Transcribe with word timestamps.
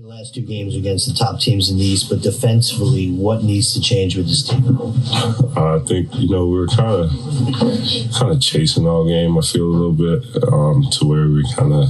The 0.00 0.06
last 0.06 0.32
two 0.32 0.42
games 0.42 0.76
against 0.76 1.08
the 1.08 1.14
top 1.14 1.40
teams 1.40 1.70
in 1.70 1.76
the 1.76 1.84
East, 1.84 2.08
but 2.08 2.22
defensively, 2.22 3.10
what 3.10 3.42
needs 3.42 3.74
to 3.74 3.80
change 3.80 4.16
with 4.16 4.28
this 4.28 4.46
team? 4.46 4.64
I 5.58 5.80
think 5.84 6.14
you 6.14 6.28
know 6.28 6.46
we 6.46 6.56
were 6.56 6.68
kind 6.68 7.02
of 7.02 7.10
kind 8.14 8.30
of 8.30 8.40
chasing 8.40 8.86
all 8.86 9.08
game. 9.08 9.36
I 9.36 9.40
feel 9.40 9.64
a 9.64 9.74
little 9.74 9.92
bit 9.92 10.44
um, 10.52 10.84
to 10.92 11.04
where 11.04 11.26
we 11.26 11.44
kind 11.56 11.72
of 11.72 11.88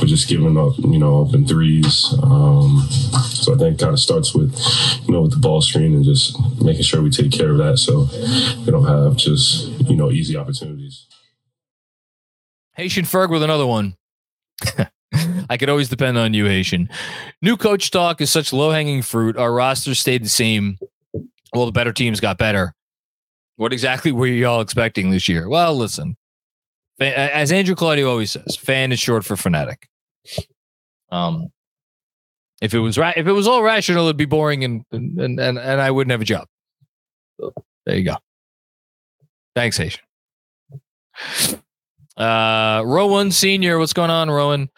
we're 0.00 0.08
just 0.08 0.28
giving 0.28 0.58
up, 0.58 0.76
you 0.78 0.98
know, 0.98 1.18
open 1.18 1.46
threes. 1.46 2.12
Um, 2.24 2.88
so 3.28 3.54
I 3.54 3.58
think 3.58 3.78
kind 3.78 3.92
of 3.92 4.00
starts 4.00 4.34
with 4.34 4.58
you 5.06 5.12
know 5.12 5.22
with 5.22 5.30
the 5.30 5.38
ball 5.38 5.62
screen 5.62 5.94
and 5.94 6.04
just 6.04 6.36
making 6.60 6.82
sure 6.82 7.02
we 7.02 7.10
take 7.10 7.30
care 7.30 7.50
of 7.50 7.58
that, 7.58 7.78
so 7.78 8.08
we 8.64 8.72
don't 8.72 8.88
have 8.88 9.16
just 9.16 9.68
you 9.88 9.94
know 9.94 10.10
easy 10.10 10.36
opportunities. 10.36 11.06
Haitian 12.72 13.04
Ferg 13.04 13.30
with 13.30 13.44
another 13.44 13.66
one. 13.66 13.94
I 15.48 15.56
could 15.56 15.68
always 15.68 15.88
depend 15.88 16.18
on 16.18 16.34
you, 16.34 16.44
Haitian. 16.44 16.88
New 17.42 17.56
coach 17.56 17.90
talk 17.90 18.20
is 18.20 18.30
such 18.30 18.52
low 18.52 18.70
hanging 18.70 19.02
fruit. 19.02 19.36
Our 19.36 19.52
roster 19.52 19.94
stayed 19.94 20.24
the 20.24 20.28
same. 20.28 20.78
Well, 21.54 21.66
the 21.66 21.72
better 21.72 21.92
teams 21.92 22.20
got 22.20 22.38
better. 22.38 22.74
What 23.56 23.72
exactly 23.72 24.12
were 24.12 24.26
y'all 24.26 24.60
expecting 24.60 25.10
this 25.10 25.28
year? 25.28 25.48
Well, 25.48 25.74
listen, 25.74 26.16
as 27.00 27.50
Andrew 27.50 27.74
Claudio 27.74 28.10
always 28.10 28.32
says, 28.32 28.56
fan 28.56 28.92
is 28.92 29.00
short 29.00 29.24
for 29.24 29.36
fanatic. 29.36 29.88
Um, 31.10 31.48
if 32.60 32.74
it 32.74 32.80
was 32.80 32.98
ra- 32.98 33.14
if 33.16 33.26
it 33.26 33.32
was 33.32 33.46
all 33.46 33.62
rational, 33.62 34.04
it'd 34.04 34.16
be 34.16 34.26
boring 34.26 34.64
and 34.64 34.84
and 34.92 35.18
and 35.18 35.40
and 35.40 35.58
I 35.58 35.90
wouldn't 35.90 36.10
have 36.10 36.20
a 36.20 36.24
job. 36.24 36.46
There 37.86 37.96
you 37.96 38.04
go. 38.04 38.16
Thanks, 39.54 39.76
Haitian. 39.78 40.02
Uh, 42.18 42.82
Rowan 42.84 43.30
Senior, 43.30 43.78
what's 43.78 43.92
going 43.92 44.10
on, 44.10 44.28
Rowan? 44.28 44.68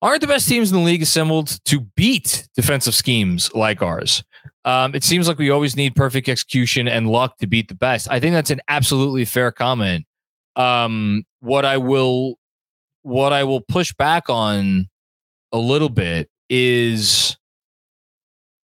Aren't 0.00 0.20
the 0.20 0.28
best 0.28 0.48
teams 0.48 0.70
in 0.70 0.78
the 0.78 0.84
league 0.84 1.02
assembled 1.02 1.58
to 1.64 1.80
beat 1.96 2.46
defensive 2.54 2.94
schemes 2.94 3.52
like 3.54 3.82
ours? 3.82 4.22
Um, 4.64 4.94
it 4.94 5.02
seems 5.02 5.26
like 5.26 5.38
we 5.38 5.50
always 5.50 5.74
need 5.74 5.96
perfect 5.96 6.28
execution 6.28 6.86
and 6.86 7.08
luck 7.08 7.38
to 7.38 7.46
beat 7.46 7.68
the 7.68 7.74
best. 7.74 8.08
I 8.10 8.20
think 8.20 8.34
that's 8.34 8.50
an 8.50 8.60
absolutely 8.68 9.24
fair 9.24 9.50
comment. 9.50 10.06
Um, 10.54 11.24
what 11.40 11.64
I 11.64 11.78
will, 11.78 12.38
what 13.02 13.32
I 13.32 13.44
will 13.44 13.60
push 13.60 13.92
back 13.94 14.28
on 14.28 14.88
a 15.52 15.58
little 15.58 15.88
bit 15.88 16.28
is, 16.48 17.36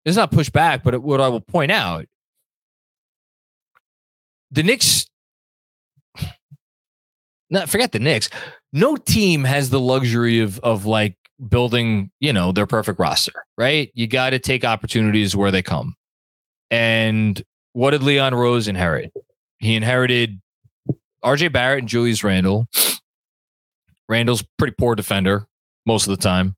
it's 0.06 0.18
not 0.18 0.32
push 0.32 0.50
back, 0.50 0.84
but 0.84 1.02
what 1.02 1.20
I 1.20 1.28
will 1.28 1.42
point 1.42 1.72
out, 1.72 2.06
the 4.52 4.64
Knicks 4.64 5.07
not 7.50 7.70
forget 7.70 7.92
the 7.92 8.00
Knicks. 8.00 8.30
No 8.74 8.96
team 8.96 9.44
has 9.44 9.70
the 9.70 9.80
luxury 9.80 10.40
of 10.40 10.60
of 10.60 10.86
like 10.86 11.16
building, 11.50 12.12
you 12.20 12.34
know, 12.34 12.52
their 12.52 12.66
perfect 12.66 13.00
roster, 13.00 13.46
right? 13.58 13.92
You 13.94 14.08
got 14.08 14.32
to 14.32 14.40
take 14.40 14.66
opportunities 14.66 15.36
where 15.36 15.52
they 15.52 15.62
come. 15.62 15.96
And 16.72 17.42
what 17.74 17.92
did 17.92 18.04
Leon 18.04 18.36
Rose 18.36 18.68
inherit? 18.68 19.14
He 19.60 19.76
inherited 19.76 20.42
RJ 21.24 21.52
Barrett 21.52 21.80
and 21.80 21.88
Julius 21.88 22.24
Randle. 22.24 22.68
Randle's 24.10 24.44
pretty 24.58 24.76
poor 24.78 24.96
defender 24.96 25.48
most 25.86 26.08
of 26.08 26.18
the 26.18 26.22
time. 26.22 26.56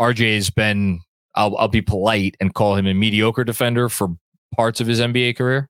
RJ's 0.00 0.50
been 0.50 1.00
I'll 1.34 1.56
I'll 1.56 1.68
be 1.68 1.82
polite 1.82 2.36
and 2.40 2.54
call 2.54 2.76
him 2.76 2.86
a 2.86 2.94
mediocre 2.94 3.44
defender 3.44 3.88
for 3.88 4.08
parts 4.54 4.80
of 4.80 4.86
his 4.86 5.00
NBA 5.00 5.36
career. 5.36 5.68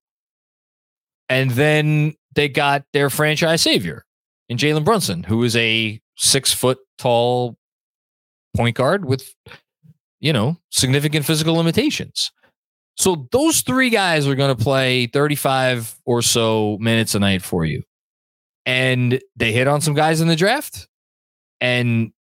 And 1.28 1.50
then 1.52 2.14
they 2.34 2.48
got 2.48 2.84
their 2.92 3.10
franchise 3.10 3.62
savior, 3.62 4.04
in 4.48 4.56
Jalen 4.56 4.84
Brunson, 4.84 5.22
who 5.22 5.42
is 5.44 5.56
a 5.56 6.00
six 6.16 6.52
foot 6.52 6.78
tall 6.98 7.56
point 8.56 8.76
guard 8.76 9.04
with, 9.04 9.34
you 10.20 10.32
know, 10.32 10.56
significant 10.70 11.24
physical 11.24 11.54
limitations. 11.54 12.30
So 12.96 13.28
those 13.32 13.62
three 13.62 13.90
guys 13.90 14.26
are 14.26 14.34
going 14.34 14.54
to 14.54 14.62
play 14.62 15.06
35 15.06 15.96
or 16.04 16.22
so 16.22 16.76
minutes 16.80 17.14
a 17.14 17.18
night 17.18 17.42
for 17.42 17.64
you. 17.64 17.82
And 18.66 19.20
they 19.36 19.52
hit 19.52 19.66
on 19.66 19.80
some 19.80 19.94
guys 19.94 20.20
in 20.20 20.28
the 20.28 20.36
draft. 20.36 20.88
And 21.60 22.12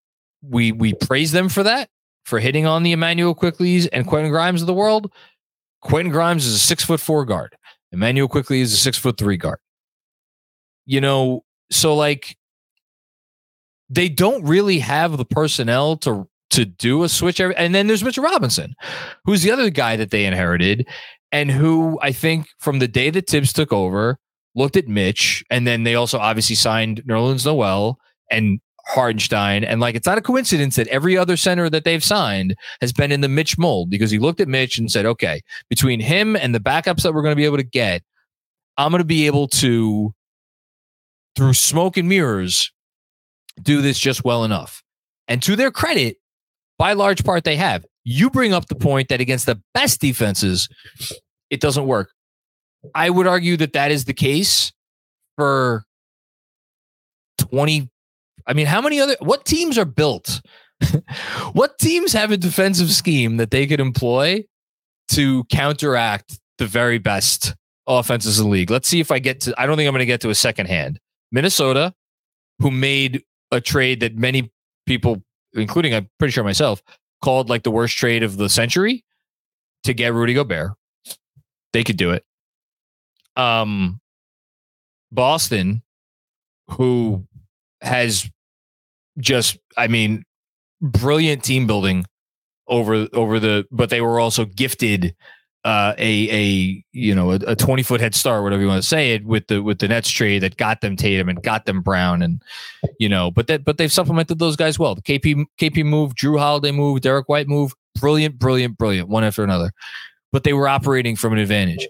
we 0.42 0.72
we 0.72 0.94
praise 0.94 1.32
them 1.32 1.48
for 1.48 1.62
that, 1.62 1.88
for 2.24 2.38
hitting 2.38 2.66
on 2.66 2.82
the 2.82 2.92
Immanuel 2.92 3.34
Quickley's 3.34 3.86
and 3.88 4.06
Quentin 4.06 4.30
Grimes 4.30 4.60
of 4.60 4.66
the 4.66 4.74
world. 4.74 5.12
Quentin 5.82 6.12
Grimes 6.12 6.46
is 6.46 6.54
a 6.54 6.58
six 6.58 6.84
foot 6.84 7.00
four 7.00 7.24
guard. 7.24 7.56
Immanuel 7.92 8.28
Quickley 8.28 8.60
is 8.60 8.72
a 8.72 8.76
six 8.76 8.96
foot 8.96 9.18
three 9.18 9.36
guard. 9.36 9.58
You 10.86 11.00
know, 11.00 11.44
so 11.70 11.94
like 11.94 12.36
they 13.88 14.08
don't 14.08 14.44
really 14.44 14.78
have 14.78 15.16
the 15.16 15.24
personnel 15.24 15.96
to 15.98 16.28
to 16.50 16.64
do 16.64 17.04
a 17.04 17.08
switch. 17.08 17.40
And 17.40 17.74
then 17.74 17.86
there's 17.86 18.02
Mitchell 18.02 18.24
Robinson, 18.24 18.74
who's 19.24 19.42
the 19.42 19.52
other 19.52 19.70
guy 19.70 19.96
that 19.96 20.10
they 20.10 20.24
inherited, 20.24 20.88
and 21.30 21.50
who 21.50 21.98
I 22.02 22.12
think 22.12 22.48
from 22.58 22.80
the 22.80 22.88
day 22.88 23.10
that 23.10 23.28
Thibs 23.28 23.52
took 23.52 23.72
over 23.72 24.18
looked 24.56 24.76
at 24.76 24.88
Mitch, 24.88 25.44
and 25.48 25.66
then 25.66 25.84
they 25.84 25.94
also 25.94 26.18
obviously 26.18 26.56
signed 26.56 27.02
Nerlens 27.04 27.46
Noel 27.46 27.98
and 28.30 28.60
Hartenstein, 28.86 29.62
And 29.62 29.80
like, 29.80 29.94
it's 29.94 30.06
not 30.06 30.18
a 30.18 30.22
coincidence 30.22 30.74
that 30.76 30.88
every 30.88 31.16
other 31.16 31.36
center 31.36 31.70
that 31.70 31.84
they've 31.84 32.02
signed 32.02 32.56
has 32.80 32.92
been 32.92 33.12
in 33.12 33.20
the 33.20 33.28
Mitch 33.28 33.56
mold 33.56 33.88
because 33.88 34.10
he 34.10 34.18
looked 34.18 34.40
at 34.40 34.48
Mitch 34.48 34.78
and 34.78 34.90
said, 34.90 35.06
okay, 35.06 35.42
between 35.68 36.00
him 36.00 36.34
and 36.34 36.52
the 36.54 36.60
backups 36.60 37.02
that 37.02 37.14
we're 37.14 37.22
going 37.22 37.32
to 37.32 37.36
be 37.36 37.44
able 37.44 37.58
to 37.58 37.62
get, 37.62 38.02
I'm 38.76 38.90
going 38.90 38.98
to 39.00 39.04
be 39.04 39.26
able 39.26 39.46
to 39.48 40.12
through 41.40 41.54
smoke 41.54 41.96
and 41.96 42.06
mirrors 42.06 42.70
do 43.62 43.80
this 43.80 43.98
just 43.98 44.26
well 44.26 44.44
enough. 44.44 44.82
And 45.26 45.42
to 45.44 45.56
their 45.56 45.70
credit, 45.70 46.18
by 46.78 46.92
large 46.92 47.24
part, 47.24 47.44
they 47.44 47.56
have. 47.56 47.82
You 48.04 48.28
bring 48.28 48.52
up 48.52 48.66
the 48.66 48.74
point 48.74 49.08
that 49.08 49.22
against 49.22 49.46
the 49.46 49.58
best 49.72 50.02
defenses, 50.02 50.68
it 51.48 51.62
doesn't 51.62 51.86
work. 51.86 52.10
I 52.94 53.08
would 53.08 53.26
argue 53.26 53.56
that 53.56 53.72
that 53.72 53.90
is 53.90 54.04
the 54.04 54.12
case 54.12 54.70
for 55.38 55.84
20. 57.38 57.88
I 58.46 58.52
mean, 58.52 58.66
how 58.66 58.82
many 58.82 59.00
other, 59.00 59.16
what 59.20 59.46
teams 59.46 59.78
are 59.78 59.86
built? 59.86 60.42
what 61.54 61.78
teams 61.78 62.12
have 62.12 62.32
a 62.32 62.36
defensive 62.36 62.90
scheme 62.90 63.38
that 63.38 63.50
they 63.50 63.66
could 63.66 63.80
employ 63.80 64.44
to 65.12 65.44
counteract 65.44 66.38
the 66.58 66.66
very 66.66 66.98
best 66.98 67.54
offenses 67.86 68.38
in 68.38 68.44
the 68.44 68.50
league? 68.50 68.70
Let's 68.70 68.88
see 68.88 69.00
if 69.00 69.10
I 69.10 69.20
get 69.20 69.40
to, 69.42 69.58
I 69.58 69.64
don't 69.64 69.78
think 69.78 69.88
I'm 69.88 69.94
going 69.94 70.00
to 70.00 70.06
get 70.06 70.20
to 70.20 70.28
a 70.28 70.34
second 70.34 70.66
hand. 70.66 71.00
Minnesota, 71.32 71.94
who 72.60 72.70
made 72.70 73.22
a 73.50 73.60
trade 73.60 74.00
that 74.00 74.16
many 74.16 74.50
people, 74.86 75.22
including 75.54 75.94
I'm 75.94 76.08
pretty 76.18 76.32
sure 76.32 76.44
myself, 76.44 76.82
called 77.22 77.48
like 77.48 77.62
the 77.62 77.70
worst 77.70 77.96
trade 77.96 78.22
of 78.22 78.36
the 78.36 78.48
century 78.48 79.04
to 79.84 79.94
get 79.94 80.12
Rudy 80.12 80.34
Gobert. 80.34 80.72
They 81.72 81.84
could 81.84 81.96
do 81.96 82.10
it. 82.10 82.24
Um, 83.36 84.00
Boston, 85.12 85.82
who 86.70 87.26
has 87.80 88.28
just, 89.18 89.58
I 89.76 89.86
mean, 89.86 90.24
brilliant 90.80 91.44
team 91.44 91.66
building 91.66 92.06
over 92.66 93.08
over 93.12 93.40
the, 93.40 93.66
but 93.70 93.90
they 93.90 94.00
were 94.00 94.20
also 94.20 94.44
gifted 94.44 95.14
uh, 95.64 95.94
a 95.98 96.30
a 96.30 96.84
you 96.92 97.14
know 97.14 97.32
a, 97.32 97.54
20 97.54 97.82
foot 97.82 98.00
head 98.00 98.14
start, 98.14 98.42
whatever 98.42 98.62
you 98.62 98.68
want 98.68 98.82
to 98.82 98.88
say 98.88 99.12
it, 99.12 99.24
with 99.24 99.46
the 99.48 99.62
with 99.62 99.78
the 99.78 99.88
Nets 99.88 100.10
trade 100.10 100.42
that 100.42 100.56
got 100.56 100.80
them 100.80 100.96
Tatum 100.96 101.28
and 101.28 101.42
got 101.42 101.66
them 101.66 101.82
Brown, 101.82 102.22
and 102.22 102.42
you 102.98 103.08
know, 103.08 103.30
but 103.30 103.46
that 103.48 103.64
but 103.64 103.76
they've 103.76 103.92
supplemented 103.92 104.38
those 104.38 104.56
guys 104.56 104.78
well. 104.78 104.94
The 104.94 105.02
KP 105.02 105.44
KP 105.60 105.84
move, 105.84 106.14
Jrue 106.14 106.38
Holiday 106.38 106.72
move, 106.72 107.02
Derek 107.02 107.28
White 107.28 107.48
move, 107.48 107.74
brilliant, 108.00 108.38
brilliant, 108.38 108.78
brilliant, 108.78 109.08
one 109.08 109.24
after 109.24 109.44
another. 109.44 109.72
But 110.32 110.44
they 110.44 110.52
were 110.52 110.68
operating 110.68 111.16
from 111.16 111.34
an 111.34 111.38
advantage. 111.38 111.86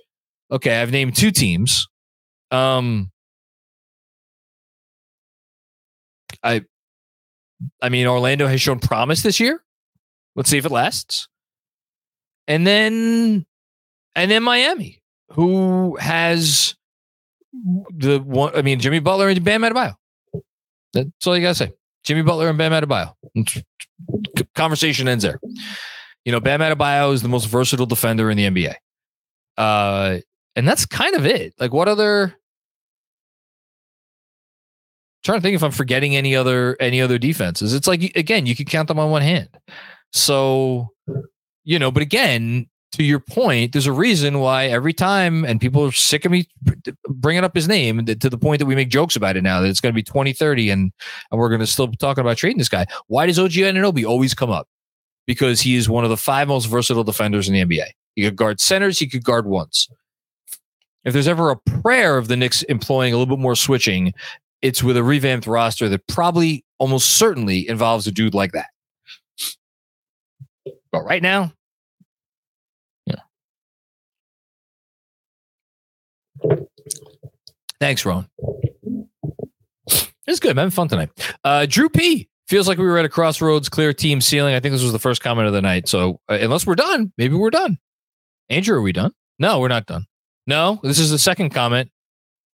Okay, 0.51 0.81
I've 0.81 0.91
named 0.91 1.15
two 1.15 1.31
teams. 1.31 1.87
Um, 2.51 3.13
I, 6.43 6.63
I 7.81 7.89
mean, 7.89 8.07
Orlando 8.07 8.49
has 8.49 8.61
shown 8.61 8.81
promise 8.81 9.23
this 9.23 9.39
year. 9.39 9.63
Let's 10.35 10.51
see 10.51 10.59
if 10.59 10.67
it 10.67 10.73
lasts. 10.73 11.29
And 12.49 12.67
then 12.67 13.47
and 14.15 14.31
then 14.31 14.43
Miami, 14.43 15.03
who 15.31 15.97
has 15.97 16.75
the 17.53 18.19
one. 18.19 18.55
I 18.57 18.63
mean, 18.63 18.81
Jimmy 18.81 18.99
Butler 18.99 19.29
and 19.29 19.45
Bam 19.45 19.63
Adebayo. 19.63 19.95
That's 20.93 21.27
all 21.27 21.37
you 21.37 21.43
gotta 21.43 21.55
say. 21.55 21.73
Jimmy 22.05 22.23
Butler 22.23 22.49
and 22.49 22.59
Bam 22.59 22.73
Adebayo. 22.73 23.15
Conversation 24.55 25.09
ends 25.09 25.25
there. 25.25 25.39
You 26.25 26.33
know, 26.33 26.41
Bam 26.41 26.61
Adebayo 26.61 27.13
is 27.13 27.23
the 27.23 27.29
most 27.29 27.47
versatile 27.47 27.87
defender 27.87 28.31
in 28.31 28.37
the 28.37 28.47
NBA. 28.47 28.75
Uh, 29.57 30.19
and 30.57 30.67
that's 30.67 30.87
kind 30.87 31.15
of 31.15 31.27
it. 31.27 31.55
Like, 31.59 31.73
what 31.73 31.89
other? 31.89 32.37
trying 35.23 35.39
to 35.39 35.43
think 35.43 35.55
if 35.55 35.63
I'm 35.63 35.71
forgetting 35.71 36.17
any 36.17 36.35
other 36.35 36.77
any 36.81 37.01
other 37.01 37.19
defenses. 37.19 37.75
It's 37.75 37.87
like 37.87 38.17
again, 38.17 38.47
you 38.47 38.57
could 38.57 38.69
count 38.69 38.89
them 38.89 38.99
on 38.99 39.11
one 39.11 39.23
hand. 39.23 39.49
So, 40.13 40.89
you 41.65 41.79
know, 41.79 41.91
but 41.91 42.03
again, 42.03 42.69
to 42.93 43.05
your 43.05 43.21
point, 43.21 43.73
there's 43.73 43.87
a 43.87 43.93
reason 43.93 44.41
why 44.41 44.67
every 44.67 44.93
time, 44.93 45.45
and 45.45 45.61
people 45.61 45.85
are 45.85 45.93
sick 45.93 46.25
of 46.25 46.33
me 46.33 46.47
bringing 47.09 47.45
up 47.45 47.55
his 47.55 47.69
name 47.69 48.05
to 48.05 48.31
the 48.31 48.39
point 48.39 48.59
that 48.59 48.67
we 48.67 48.75
make 48.75 48.89
jokes 48.89 49.17
about 49.17 49.37
it 49.37 49.43
now 49.43 49.61
that 49.61 49.69
it's 49.69 49.81
going 49.81 49.93
to 49.93 49.97
be 49.97 50.03
2030 50.03 50.71
and, 50.71 50.93
and 51.31 51.41
we're 51.41 51.49
going 51.49 51.61
to 51.61 51.67
still 51.67 51.87
be 51.87 51.97
talking 51.97 52.23
about 52.23 52.37
trading 52.37 52.59
this 52.59 52.69
guy. 52.69 52.87
Why 53.07 53.27
does 53.27 53.39
OG 53.39 53.53
Anunoby 53.53 54.05
always 54.05 54.35
come 54.35 54.51
up? 54.51 54.69
Because 55.27 55.61
he 55.61 55.77
is 55.77 55.89
one 55.89 56.03
of 56.03 56.11
the 56.11 56.17
five 56.17 56.49
most 56.49 56.67
versatile 56.67 57.05
defenders 57.05 57.49
in 57.49 57.55
the 57.55 57.65
NBA. 57.65 57.87
He 58.17 58.25
could 58.25 58.37
guard 58.37 58.61
centers, 58.61 58.99
he 58.99 59.07
could 59.07 59.25
guard 59.25 59.47
ones. 59.47 59.89
If 61.05 61.13
there's 61.13 61.29
ever 61.29 61.51
a 61.51 61.57
prayer 61.57 62.19
of 62.19 62.29
the 62.29 62.37
Knicks 62.37 62.63
employing 62.65 63.15
a 63.15 63.17
little 63.17 63.35
bit 63.37 63.41
more 63.41 63.55
switching, 63.55 64.13
it's 64.61 64.83
with 64.83 64.97
a 64.97 65.05
revamped 65.05 65.47
roster 65.47 65.89
that 65.89 66.07
probably 66.09 66.65
almost 66.79 67.11
certainly 67.11 67.69
involves 67.69 68.07
a 68.07 68.13
dude 68.13 68.35
like 68.35 68.53
that. 68.53 68.69
But 70.93 71.05
right 71.05 71.23
now, 71.23 71.53
Thanks, 77.81 78.05
Ron. 78.05 78.29
It's 80.27 80.39
good, 80.39 80.55
man. 80.55 80.71
Fun 80.71 80.87
tonight. 80.87 81.11
Uh, 81.43 81.67
Drew 81.67 81.89
P 81.89 82.29
feels 82.47 82.69
like 82.69 82.79
we 82.79 82.85
were 82.85 82.99
at 82.99 83.05
a 83.05 83.09
crossroads, 83.09 83.69
clear 83.69 83.93
team 83.93 84.21
ceiling. 84.21 84.55
I 84.55 84.61
think 84.61 84.73
this 84.73 84.83
was 84.83 84.93
the 84.93 84.99
first 84.99 85.23
comment 85.23 85.49
of 85.49 85.55
the 85.55 85.63
night. 85.63 85.89
So 85.89 86.21
uh, 86.29 86.39
unless 86.41 86.67
we're 86.67 86.75
done, 86.75 87.13
maybe 87.17 87.35
we're 87.35 87.51
done. 87.51 87.79
Andrew, 88.49 88.77
are 88.77 88.83
we 88.83 88.93
done? 88.93 89.13
No, 89.39 89.59
we're 89.61 89.69
not 89.69 89.87
done. 89.87 90.07
No, 90.47 90.79
this 90.83 90.99
is 90.99 91.11
the 91.11 91.19
second 91.19 91.51
comment. 91.51 91.91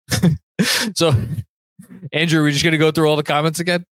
so, 0.94 1.12
Andrew, 2.12 2.40
are 2.40 2.44
we 2.44 2.52
just 2.52 2.64
gonna 2.64 2.78
go 2.78 2.90
through 2.90 3.08
all 3.08 3.16
the 3.16 3.22
comments 3.22 3.60
again? 3.60 3.84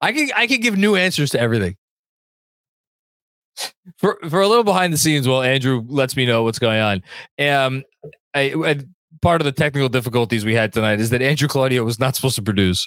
I 0.00 0.12
can 0.12 0.30
I 0.34 0.46
can 0.46 0.60
give 0.60 0.76
new 0.76 0.96
answers 0.96 1.30
to 1.30 1.40
everything. 1.40 1.76
For 3.98 4.18
for 4.28 4.40
a 4.40 4.48
little 4.48 4.64
behind 4.64 4.92
the 4.92 4.98
scenes, 4.98 5.28
while 5.28 5.42
Andrew 5.42 5.84
lets 5.86 6.16
me 6.16 6.26
know 6.26 6.42
what's 6.42 6.58
going 6.58 6.80
on. 6.80 7.02
Um, 7.38 7.84
I, 8.34 8.54
I 8.56 8.80
part 9.22 9.40
of 9.40 9.44
the 9.44 9.52
technical 9.52 9.88
difficulties 9.88 10.44
we 10.44 10.54
had 10.54 10.72
tonight 10.72 11.00
is 11.00 11.10
that 11.10 11.22
Andrew 11.22 11.48
Claudio 11.48 11.84
was 11.84 11.98
not 11.98 12.14
supposed 12.14 12.36
to 12.36 12.42
produce. 12.42 12.86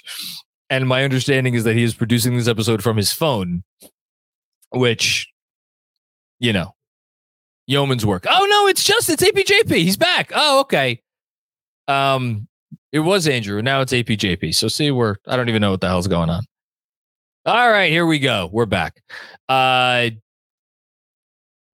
And 0.70 0.86
my 0.86 1.02
understanding 1.02 1.54
is 1.54 1.64
that 1.64 1.74
he 1.74 1.82
is 1.82 1.94
producing 1.94 2.36
this 2.36 2.48
episode 2.48 2.82
from 2.82 2.96
his 2.96 3.12
phone, 3.12 3.64
which, 4.70 5.28
you 6.38 6.52
know, 6.52 6.74
yeoman's 7.66 8.04
work. 8.04 8.26
Oh 8.28 8.46
no, 8.50 8.68
it's 8.68 8.84
just 8.84 9.08
it's 9.08 9.22
APJP. 9.22 9.74
He's 9.76 9.96
back. 9.96 10.30
Oh, 10.34 10.60
okay. 10.60 11.00
Um, 11.88 12.48
it 12.92 13.00
was 13.00 13.26
Andrew. 13.28 13.62
Now 13.62 13.80
it's 13.80 13.92
APJP. 13.92 14.54
So 14.54 14.68
see, 14.68 14.90
we're 14.90 15.16
I 15.26 15.36
don't 15.36 15.48
even 15.48 15.62
know 15.62 15.70
what 15.70 15.80
the 15.80 15.88
hell's 15.88 16.08
going 16.08 16.30
on. 16.30 16.42
All 17.44 17.70
right, 17.70 17.90
here 17.90 18.06
we 18.06 18.18
go. 18.18 18.50
We're 18.52 18.66
back. 18.66 19.02
Uh 19.48 20.10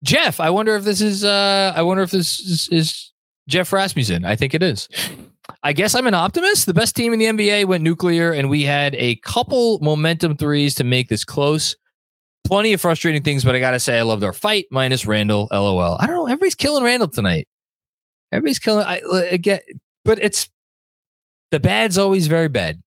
Jeff, 0.05 0.41
I 0.41 0.51
wonder 0.51 0.75
if 0.77 0.85
this 0.85 1.01
is 1.01 1.25
uh 1.25 1.73
I 1.75 1.83
wonder 1.83 2.03
if 2.03 2.11
this 2.11 2.41
is, 2.41 2.69
is 2.71 3.12
Jeff 3.49 3.73
Rasmussen. 3.73 4.25
I 4.25 4.37
think 4.37 4.55
it 4.55 4.63
is. 4.63 4.89
I 5.63 5.73
guess 5.73 5.95
I'm 5.95 6.07
an 6.07 6.15
optimist. 6.15 6.67
The 6.67 6.75
best 6.75 6.97
team 6.97 7.13
in 7.13 7.19
the 7.19 7.27
NBA 7.27 7.67
went 7.67 7.83
nuclear, 7.83 8.33
and 8.33 8.49
we 8.49 8.63
had 8.63 8.95
a 8.97 9.17
couple 9.17 9.79
momentum 9.81 10.37
threes 10.37 10.75
to 10.77 10.85
make 10.85 11.09
this 11.09 11.25
close. 11.25 11.77
Plenty 12.45 12.73
of 12.73 12.81
frustrating 12.81 13.23
things, 13.23 13.45
but 13.45 13.55
I 13.55 13.61
gotta 13.61 13.81
say, 13.81 13.99
I 13.99 14.03
loved 14.03 14.25
our 14.25 14.33
fight. 14.33 14.67
Minus 14.71 15.07
Randle, 15.07 15.49
lol. 15.51 15.97
I 16.01 16.07
don't 16.07 16.17
know. 16.17 16.27
Everybody's 16.27 16.55
killing 16.55 16.83
Randle 16.83 17.09
tonight. 17.09 17.47
Everybody's 18.33 18.59
killing. 18.59 18.85
I, 18.85 19.01
uh, 19.01 19.23
I 19.33 19.37
get, 19.37 19.65
but 20.05 20.19
it's 20.21 20.49
the 21.51 21.61
bad's 21.61 21.99
always 21.99 22.27
very 22.27 22.49
bad. 22.49 22.83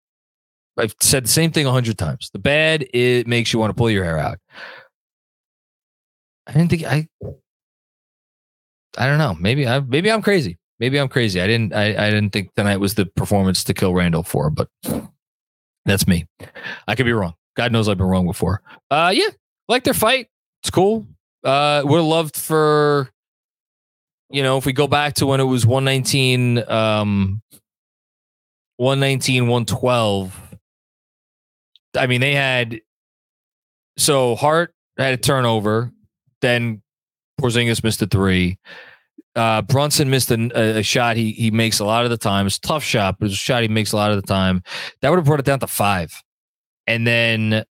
I've 0.78 0.96
said 1.02 1.24
the 1.24 1.30
same 1.30 1.52
thing 1.52 1.66
a 1.66 1.72
hundred 1.72 1.98
times. 1.98 2.30
The 2.34 2.40
bad 2.40 2.86
it 2.94 3.28
makes 3.28 3.54
you 3.54 3.60
want 3.60 3.70
to 3.70 3.76
pull 3.76 3.90
your 3.90 4.04
hair 4.04 4.18
out. 4.18 4.40
I 6.48 6.52
didn't 6.52 6.70
think 6.70 6.84
I 6.84 7.08
I 8.98 9.08
don't 9.08 9.18
know. 9.18 9.36
Maybe 9.40 9.68
I 9.68 9.80
maybe 9.80 10.12
I'm 10.12 10.22
crazy. 10.22 10.58
Maybe 10.80 11.00
I'm 11.00 11.08
crazy. 11.08 11.42
I 11.42 11.48
didn't 11.48 11.74
I, 11.74 12.08
I 12.08 12.10
didn't 12.10 12.32
think 12.32 12.54
tonight 12.56 12.78
was 12.78 12.96
the 12.96 13.06
performance 13.06 13.64
to 13.66 13.74
kill 13.74 13.94
Randle 13.94 14.24
for, 14.24 14.50
but 14.50 14.70
that's 15.86 16.08
me. 16.08 16.28
I 16.88 16.96
could 16.96 17.06
be 17.06 17.14
wrong. 17.14 17.36
God 17.56 17.72
knows 17.72 17.88
I've 17.88 17.98
been 17.98 18.08
wrong 18.08 18.26
before. 18.26 18.62
Uh 18.90 19.12
yeah, 19.14 19.30
like 19.68 19.84
their 19.84 19.94
fight. 19.94 20.28
It's 20.62 20.72
cool. 20.72 21.08
Uh 21.44 21.84
have 21.86 21.90
loved 21.90 22.36
for 22.38 23.10
you 24.32 24.44
know, 24.44 24.58
if 24.58 24.66
we 24.66 24.74
go 24.74 24.88
back 24.88 25.14
to 25.16 25.26
when 25.26 25.40
it 25.40 25.44
was 25.44 25.66
119 25.66 26.70
um 26.70 27.42
119 28.78 29.44
112 29.44 30.42
I 31.98 32.08
mean, 32.08 32.22
they 32.22 32.34
had 32.34 32.82
so 33.98 34.36
Hart 34.36 34.74
had 34.98 35.14
a 35.14 35.18
turnover, 35.18 35.92
then 36.42 36.82
Porzingis 37.40 37.84
missed 37.84 38.02
a 38.02 38.08
three. 38.08 38.58
Uh, 39.36 39.62
Brunson 39.62 40.10
missed 40.10 40.32
a, 40.32 40.78
a, 40.78 40.84
shot 40.84 41.18
he 41.18 41.32
he 41.34 41.52
makes 41.52 41.80
a 41.80 41.86
lot 41.86 42.06
of 42.06 42.10
the 42.10 42.18
time. 42.18 42.48
It's 42.48 42.58
tough 42.58 42.84
shot, 42.84 43.18
but 43.20 43.26
it's 43.26 43.36
a 43.36 43.38
shot 43.38 43.64
he 43.64 43.68
makes 43.68 43.92
a 43.92 43.98
lot 43.98 44.12
of 44.12 44.16
the 44.16 44.28
time. 44.28 44.64
That 45.02 45.10
would 45.10 45.18
have 45.18 45.26
brought 45.26 45.40
it 45.40 45.46
down 45.46 45.60
to 45.60 45.68
five. 45.68 46.14
And 46.88 47.06
then 47.06 47.66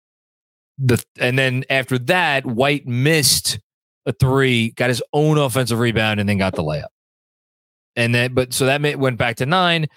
the 0.77 1.03
and 1.20 1.39
then 1.39 1.63
after 1.70 1.98
that, 2.00 2.46
White 2.46 2.86
missed 2.86 3.60
a 4.05 4.12
three, 4.12 4.72
got 4.72 4.89
his 4.89 5.01
own 5.13 5.38
offensive 5.38 5.79
rebound, 5.79 6.20
and 6.20 6.27
then 6.27 6.38
got 6.38 6.55
the 6.55 6.63
layup. 6.63 6.88
And 7.96 8.13
then, 8.13 8.34
but 8.34 8.53
so 8.53 8.65
that 8.65 8.82
went 9.00 9.17
back 9.17 9.38
to 9.38 9.46
nine. 9.46 9.88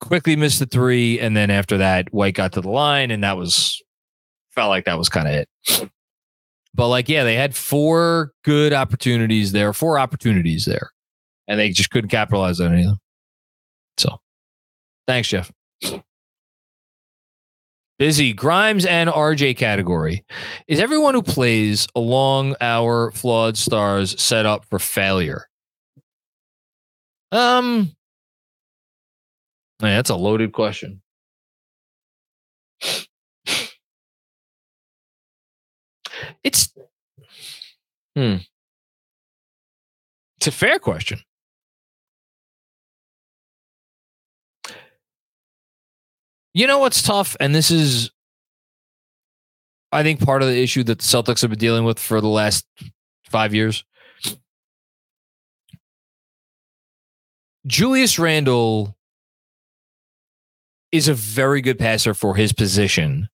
Quickley 0.00 0.36
missed 0.36 0.58
the 0.58 0.66
three, 0.66 1.18
and 1.18 1.36
then 1.36 1.50
after 1.50 1.78
that, 1.78 2.12
White 2.12 2.34
got 2.34 2.52
to 2.52 2.60
the 2.60 2.70
line, 2.70 3.10
and 3.10 3.24
that 3.24 3.36
was 3.36 3.82
felt 4.50 4.68
like 4.68 4.84
that 4.84 4.98
was 4.98 5.08
kind 5.08 5.28
of 5.28 5.34
it. 5.34 5.90
But 6.74 6.88
like, 6.88 7.08
yeah, 7.08 7.24
they 7.24 7.34
had 7.34 7.54
four 7.54 8.32
good 8.44 8.72
opportunities 8.72 9.52
there, 9.52 9.72
four 9.72 9.98
opportunities 9.98 10.64
there, 10.64 10.90
and 11.46 11.60
they 11.60 11.70
just 11.70 11.90
couldn't 11.90 12.10
capitalize 12.10 12.60
on 12.60 12.72
any 12.72 12.82
of 12.82 12.88
them. 12.88 12.98
So, 13.98 14.18
thanks, 15.06 15.28
Jeff. 15.28 15.52
Busy 17.98 18.32
Grimes 18.32 18.84
and 18.84 19.08
RJ 19.10 19.56
category. 19.56 20.24
Is 20.66 20.80
everyone 20.80 21.14
who 21.14 21.22
plays 21.22 21.86
along 21.94 22.56
our 22.60 23.12
flawed 23.12 23.56
stars 23.56 24.20
set 24.20 24.44
up 24.44 24.64
for 24.64 24.78
failure? 24.78 25.46
Um, 27.30 27.92
man, 29.80 29.96
that's 29.96 30.10
a 30.10 30.16
loaded 30.16 30.52
question. 30.52 31.00
It's 36.44 36.72
hmm. 38.16 38.36
It's 40.38 40.46
a 40.48 40.50
fair 40.50 40.78
question. 40.78 41.20
You 46.54 46.66
know 46.66 46.78
what's 46.78 47.00
tough, 47.00 47.36
and 47.40 47.54
this 47.54 47.70
is, 47.70 48.10
I 49.90 50.02
think, 50.02 50.20
part 50.20 50.42
of 50.42 50.48
the 50.48 50.60
issue 50.60 50.82
that 50.84 50.98
the 50.98 51.04
Celtics 51.04 51.40
have 51.40 51.50
been 51.50 51.58
dealing 51.58 51.84
with 51.84 51.98
for 51.98 52.20
the 52.20 52.28
last 52.28 52.66
five 53.24 53.54
years. 53.54 53.84
Julius 57.66 58.18
Randle 58.18 58.96
is 60.90 61.08
a 61.08 61.14
very 61.14 61.62
good 61.62 61.78
passer 61.78 62.12
for 62.12 62.34
his 62.34 62.52
position 62.52 63.28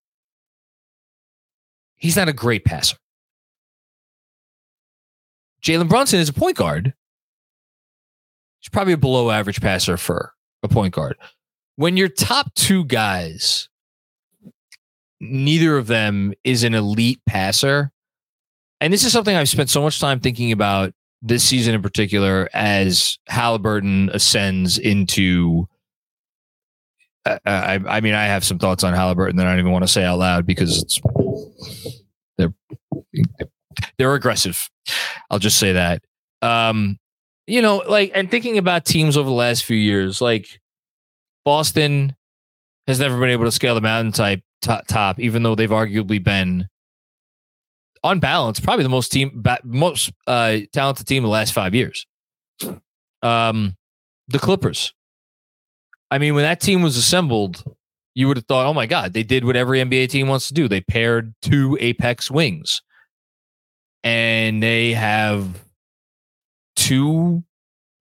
he's 1.98 2.16
not 2.16 2.28
a 2.28 2.32
great 2.32 2.64
passer. 2.64 2.96
Jalen 5.62 5.88
Brunson 5.88 6.20
is 6.20 6.28
a 6.28 6.32
point 6.32 6.56
guard, 6.56 6.94
He's 8.60 8.68
probably 8.68 8.92
a 8.92 8.98
below 8.98 9.30
average 9.30 9.60
passer 9.60 9.96
for 9.96 10.32
a 10.62 10.68
point 10.68 10.94
guard. 10.94 11.16
When 11.76 11.96
your 11.96 12.08
top 12.08 12.52
two 12.54 12.84
guys, 12.84 13.68
neither 15.20 15.76
of 15.76 15.86
them 15.86 16.34
is 16.44 16.64
an 16.64 16.74
elite 16.74 17.20
passer, 17.26 17.92
and 18.80 18.92
this 18.92 19.04
is 19.04 19.12
something 19.12 19.34
I've 19.34 19.48
spent 19.48 19.70
so 19.70 19.82
much 19.82 20.00
time 20.00 20.20
thinking 20.20 20.52
about 20.52 20.92
this 21.22 21.42
season 21.44 21.74
in 21.74 21.82
particular 21.82 22.48
as 22.52 23.18
Halliburton 23.28 24.10
ascends 24.12 24.78
into. 24.78 25.68
I, 27.44 27.80
I 27.86 28.00
mean, 28.00 28.14
I 28.14 28.24
have 28.24 28.44
some 28.44 28.58
thoughts 28.58 28.84
on 28.84 28.94
Halliburton 28.94 29.36
that 29.36 29.46
I 29.46 29.50
don't 29.50 29.60
even 29.60 29.72
want 29.72 29.84
to 29.84 29.88
say 29.88 30.04
out 30.04 30.18
loud 30.18 30.46
because 30.46 30.82
it's 30.82 31.00
they're 32.36 32.54
they're 33.98 34.14
aggressive. 34.14 34.68
I'll 35.30 35.38
just 35.38 35.58
say 35.58 35.72
that. 35.72 36.02
Um, 36.42 36.98
you 37.46 37.62
know, 37.62 37.78
like, 37.88 38.12
and 38.14 38.30
thinking 38.30 38.58
about 38.58 38.84
teams 38.84 39.16
over 39.16 39.28
the 39.28 39.34
last 39.34 39.64
few 39.64 39.76
years, 39.76 40.20
like 40.20 40.60
Boston 41.44 42.14
has 42.86 43.00
never 43.00 43.18
been 43.18 43.30
able 43.30 43.44
to 43.44 43.52
scale 43.52 43.74
the 43.74 43.80
mountain 43.80 44.12
type 44.12 44.42
top, 44.62 44.86
top 44.86 45.18
even 45.18 45.42
though 45.42 45.54
they've 45.54 45.70
arguably 45.70 46.22
been 46.22 46.68
on 48.04 48.20
balance, 48.20 48.60
probably 48.60 48.82
the 48.82 48.88
most 48.88 49.10
team, 49.10 49.42
most 49.64 50.12
uh, 50.26 50.58
talented 50.72 51.06
team 51.06 51.18
in 51.18 51.22
the 51.24 51.30
last 51.30 51.52
five 51.52 51.74
years. 51.74 52.06
Um, 53.22 53.76
the 54.28 54.38
Clippers. 54.38 54.94
I 56.10 56.18
mean, 56.18 56.34
when 56.34 56.44
that 56.44 56.60
team 56.60 56.82
was 56.82 56.96
assembled, 56.96 57.62
you 58.14 58.28
would 58.28 58.36
have 58.36 58.46
thought, 58.46 58.66
oh 58.66 58.74
my 58.74 58.86
God, 58.86 59.12
they 59.12 59.22
did 59.22 59.44
what 59.44 59.56
every 59.56 59.78
NBA 59.80 60.08
team 60.08 60.28
wants 60.28 60.48
to 60.48 60.54
do. 60.54 60.68
They 60.68 60.80
paired 60.80 61.34
two 61.42 61.76
apex 61.80 62.30
wings, 62.30 62.82
and 64.02 64.62
they 64.62 64.92
have 64.94 65.64
two 66.76 67.44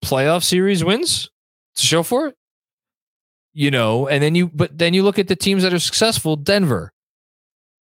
playoff 0.03 0.43
series 0.43 0.83
wins 0.83 1.29
to 1.75 1.85
show 1.85 2.03
for 2.03 2.27
it. 2.27 2.35
You 3.53 3.71
know, 3.71 4.07
and 4.07 4.21
then 4.21 4.35
you, 4.35 4.47
but 4.47 4.77
then 4.77 4.93
you 4.93 5.03
look 5.03 5.17
at 5.17 5.27
the 5.27 5.35
teams 5.35 5.63
that 5.63 5.73
are 5.73 5.79
successful. 5.79 6.35
Denver, 6.35 6.93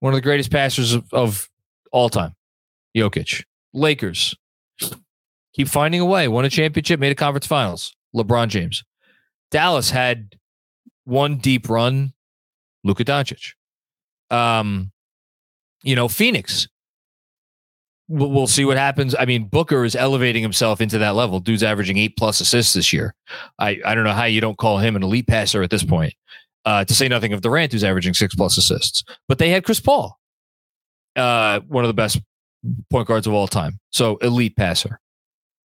one 0.00 0.12
of 0.12 0.16
the 0.16 0.22
greatest 0.22 0.50
passers 0.50 0.92
of, 0.92 1.12
of 1.12 1.48
all 1.92 2.08
time. 2.08 2.34
Jokic. 2.96 3.44
Lakers. 3.72 4.34
Keep 5.54 5.68
finding 5.68 6.00
a 6.00 6.04
way. 6.04 6.28
Won 6.28 6.44
a 6.44 6.50
championship, 6.50 7.00
made 7.00 7.12
a 7.12 7.14
conference 7.14 7.46
finals. 7.46 7.94
LeBron 8.14 8.48
James. 8.48 8.84
Dallas 9.52 9.90
had 9.90 10.34
one 11.04 11.36
deep 11.36 11.68
run. 11.68 12.12
Luka 12.82 13.04
Doncic. 13.04 13.52
Um, 14.30 14.90
you 15.84 15.94
know, 15.94 16.08
Phoenix. 16.08 16.66
We'll, 18.08 18.30
we'll 18.30 18.48
see 18.48 18.64
what 18.64 18.76
happens. 18.76 19.14
I 19.16 19.24
mean, 19.24 19.44
Booker 19.44 19.84
is 19.84 19.94
elevating 19.94 20.42
himself 20.42 20.80
into 20.80 20.98
that 20.98 21.14
level. 21.14 21.38
Dude's 21.38 21.62
averaging 21.62 21.98
eight 21.98 22.16
plus 22.16 22.40
assists 22.40 22.72
this 22.72 22.92
year. 22.92 23.14
I, 23.60 23.78
I 23.84 23.94
don't 23.94 24.02
know 24.02 24.12
how 24.12 24.24
you 24.24 24.40
don't 24.40 24.58
call 24.58 24.78
him 24.78 24.96
an 24.96 25.04
elite 25.04 25.28
passer 25.28 25.62
at 25.62 25.70
this 25.70 25.84
point. 25.84 26.14
Uh, 26.64 26.84
to 26.84 26.94
say 26.94 27.08
nothing 27.08 27.32
of 27.32 27.40
Durant, 27.40 27.72
who's 27.72 27.84
averaging 27.84 28.14
six 28.14 28.34
plus 28.34 28.56
assists. 28.56 29.04
But 29.28 29.38
they 29.38 29.50
had 29.50 29.64
Chris 29.64 29.80
Paul 29.80 30.18
uh, 31.16 31.60
one 31.60 31.84
of 31.84 31.88
the 31.88 31.94
best 31.94 32.20
point 32.90 33.08
guards 33.08 33.26
of 33.26 33.32
all 33.32 33.48
time. 33.48 33.78
So 33.90 34.16
elite 34.18 34.56
passer. 34.56 35.00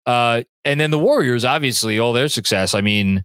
Uh, 0.07 0.43
and 0.64 0.78
then 0.78 0.90
the 0.90 0.99
Warriors, 0.99 1.45
obviously, 1.45 1.99
all 1.99 2.12
their 2.12 2.28
success. 2.28 2.75
I 2.75 2.81
mean, 2.81 3.25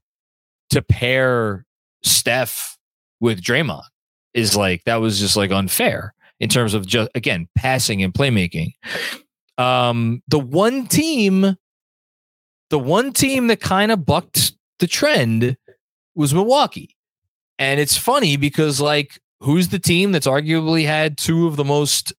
to 0.72 0.82
pair 0.82 1.66
Steph 2.04 2.78
with 3.20 3.42
Draymond 3.42 3.84
is 4.34 4.56
like 4.56 4.84
that 4.86 4.98
was 4.98 5.20
just 5.20 5.38
like 5.38 5.52
unfair 5.52 6.14
in 6.40 6.50
terms 6.50 6.74
of 6.74 6.86
just 6.86 7.10
again 7.16 7.48
passing 7.56 8.04
and 8.04 8.14
playmaking. 8.14 8.74
Um, 9.58 10.24
the 10.28 10.40
one 10.40 10.88
team, 10.88 11.56
the 12.70 12.80
one 12.80 13.14
team 13.14 13.48
that 13.48 13.62
kind 13.62 13.92
of 13.92 14.06
bucked 14.06 14.54
the 14.80 14.88
trend 14.88 15.58
was 16.16 16.34
Milwaukee. 16.34 16.96
And 17.60 17.80
it's 17.80 17.96
funny 17.96 18.38
because 18.38 18.82
like 18.82 19.20
who's 19.42 19.70
the 19.70 19.80
team 19.80 20.12
that's 20.12 20.28
arguably 20.28 20.86
had 20.86 21.18
two 21.18 21.48
of 21.48 21.56
the 21.56 21.64
most 21.64 22.14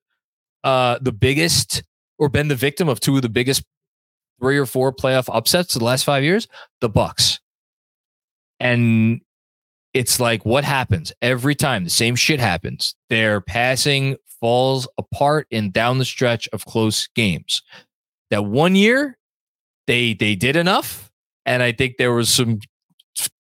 uh 0.64 1.00
the 1.02 1.12
biggest 1.12 1.84
or 2.20 2.30
been 2.30 2.48
the 2.48 2.56
victim 2.56 2.88
of 2.88 3.00
two 3.00 3.16
of 3.16 3.24
the 3.24 3.30
biggest 3.30 3.64
three 4.40 4.58
or 4.58 4.66
four 4.68 4.94
playoff 4.94 5.30
upsets 5.34 5.74
the 5.74 5.84
last 5.84 6.04
five 6.04 6.24
years? 6.24 6.48
The 6.82 6.90
Bucks. 6.90 7.40
And 8.62 9.22
it's 9.94 10.20
like 10.20 10.46
what 10.46 10.64
happens 10.64 11.12
every 11.22 11.56
time 11.56 11.84
the 11.84 11.90
same 11.90 12.16
shit 12.16 12.40
happens. 12.40 12.96
Their 13.10 13.42
passing 13.42 14.16
falls 14.40 14.88
apart 14.98 15.48
and 15.52 15.74
down 15.74 15.98
the 15.98 16.06
stretch 16.06 16.48
of 16.54 16.66
close 16.66 17.08
games. 17.16 17.62
That 18.30 18.46
one 18.46 18.76
year, 18.76 19.18
they 19.88 20.14
they 20.14 20.36
did 20.36 20.56
enough, 20.56 21.12
and 21.46 21.62
I 21.62 21.74
think 21.74 21.98
there 21.98 22.14
was 22.14 22.30
some 22.30 22.60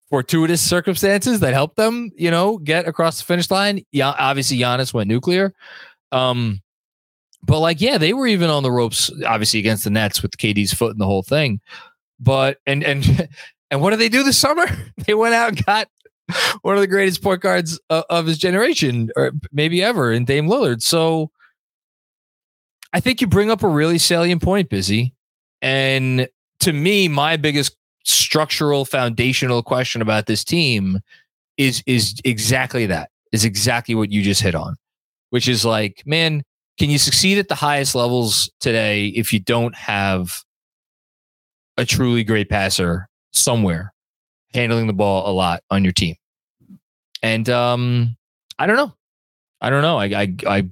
fortuitous 0.09 0.61
circumstances 0.61 1.39
that 1.39 1.53
helped 1.53 1.77
them, 1.77 2.11
you 2.17 2.29
know, 2.29 2.57
get 2.57 2.87
across 2.87 3.19
the 3.19 3.23
finish 3.23 3.49
line. 3.49 3.83
Yeah, 3.91 4.13
obviously 4.17 4.57
Giannis 4.57 4.93
went 4.93 5.07
nuclear. 5.07 5.53
Um, 6.11 6.61
but 7.43 7.59
like, 7.59 7.79
yeah, 7.79 7.97
they 7.97 8.13
were 8.13 8.27
even 8.27 8.49
on 8.49 8.63
the 8.63 8.71
ropes, 8.71 9.09
obviously 9.25 9.61
against 9.61 9.85
the 9.85 9.89
Nets 9.89 10.21
with 10.21 10.37
KD's 10.37 10.73
foot 10.73 10.91
and 10.91 10.99
the 10.99 11.05
whole 11.05 11.23
thing. 11.23 11.61
But 12.19 12.57
and 12.67 12.83
and 12.83 13.29
and 13.71 13.81
what 13.81 13.91
did 13.91 13.99
they 13.99 14.09
do 14.09 14.23
this 14.23 14.37
summer? 14.37 14.65
They 15.07 15.15
went 15.15 15.33
out 15.33 15.49
and 15.49 15.65
got 15.65 15.87
one 16.61 16.75
of 16.75 16.81
the 16.81 16.87
greatest 16.87 17.23
point 17.23 17.41
guards 17.41 17.79
of, 17.89 18.03
of 18.09 18.27
his 18.27 18.37
generation, 18.37 19.09
or 19.15 19.31
maybe 19.51 19.81
ever, 19.81 20.11
in 20.11 20.25
Dame 20.25 20.47
Lillard. 20.47 20.83
So 20.83 21.31
I 22.93 22.99
think 22.99 23.19
you 23.19 23.27
bring 23.27 23.49
up 23.49 23.63
a 23.63 23.67
really 23.67 23.97
salient 23.97 24.43
point, 24.43 24.69
Busy. 24.69 25.15
And 25.61 26.27
to 26.59 26.73
me, 26.73 27.07
my 27.07 27.35
biggest 27.35 27.75
structural 28.03 28.85
foundational 28.85 29.63
question 29.63 30.01
about 30.01 30.25
this 30.25 30.43
team 30.43 30.99
is 31.57 31.83
is 31.85 32.15
exactly 32.25 32.85
that 32.87 33.09
is 33.31 33.45
exactly 33.45 33.93
what 33.93 34.11
you 34.11 34.23
just 34.23 34.41
hit 34.41 34.55
on 34.55 34.75
which 35.29 35.47
is 35.47 35.63
like 35.63 36.01
man 36.05 36.41
can 36.79 36.89
you 36.89 36.97
succeed 36.97 37.37
at 37.37 37.47
the 37.47 37.55
highest 37.55 37.93
levels 37.93 38.49
today 38.59 39.07
if 39.09 39.31
you 39.31 39.39
don't 39.39 39.75
have 39.75 40.41
a 41.77 41.85
truly 41.85 42.23
great 42.23 42.49
passer 42.49 43.07
somewhere 43.31 43.93
handling 44.53 44.87
the 44.87 44.93
ball 44.93 45.29
a 45.29 45.33
lot 45.33 45.63
on 45.69 45.83
your 45.83 45.93
team 45.93 46.15
and 47.23 47.49
um 47.49 48.15
i 48.59 48.65
don't 48.65 48.75
know 48.77 48.93
i 49.61 49.69
don't 49.69 49.81
know 49.81 49.97
i 49.97 50.05
i 50.05 50.35
i, 50.47 50.69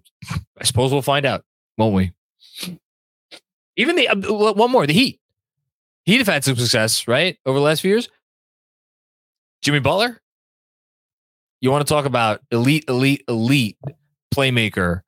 I 0.60 0.63
suppose 0.63 0.92
we'll 0.92 1.01
find 1.01 1.25
out 1.25 1.44
won't 1.78 1.96
we 1.96 2.12
even 3.78 3.96
the 3.96 4.10
uh, 4.10 4.54
one 4.54 4.72
more 4.72 4.86
the 4.86 4.94
heat 4.94 5.20
He'd 6.10 6.18
have 6.18 6.28
had 6.28 6.44
some 6.44 6.56
success, 6.56 7.08
right? 7.08 7.38
Over 7.46 7.60
the 7.60 7.63
last 7.63 7.82
few 7.82 7.92
years. 7.92 8.10
Jimmy 9.62 9.80
Butler. 9.80 10.20
You 11.62 11.70
want 11.70 11.86
to 11.86 11.94
talk 11.94 12.06
about 12.06 12.42
elite, 12.50 12.86
elite, 12.88 13.24
elite 13.28 13.78
playmaker 14.34 15.01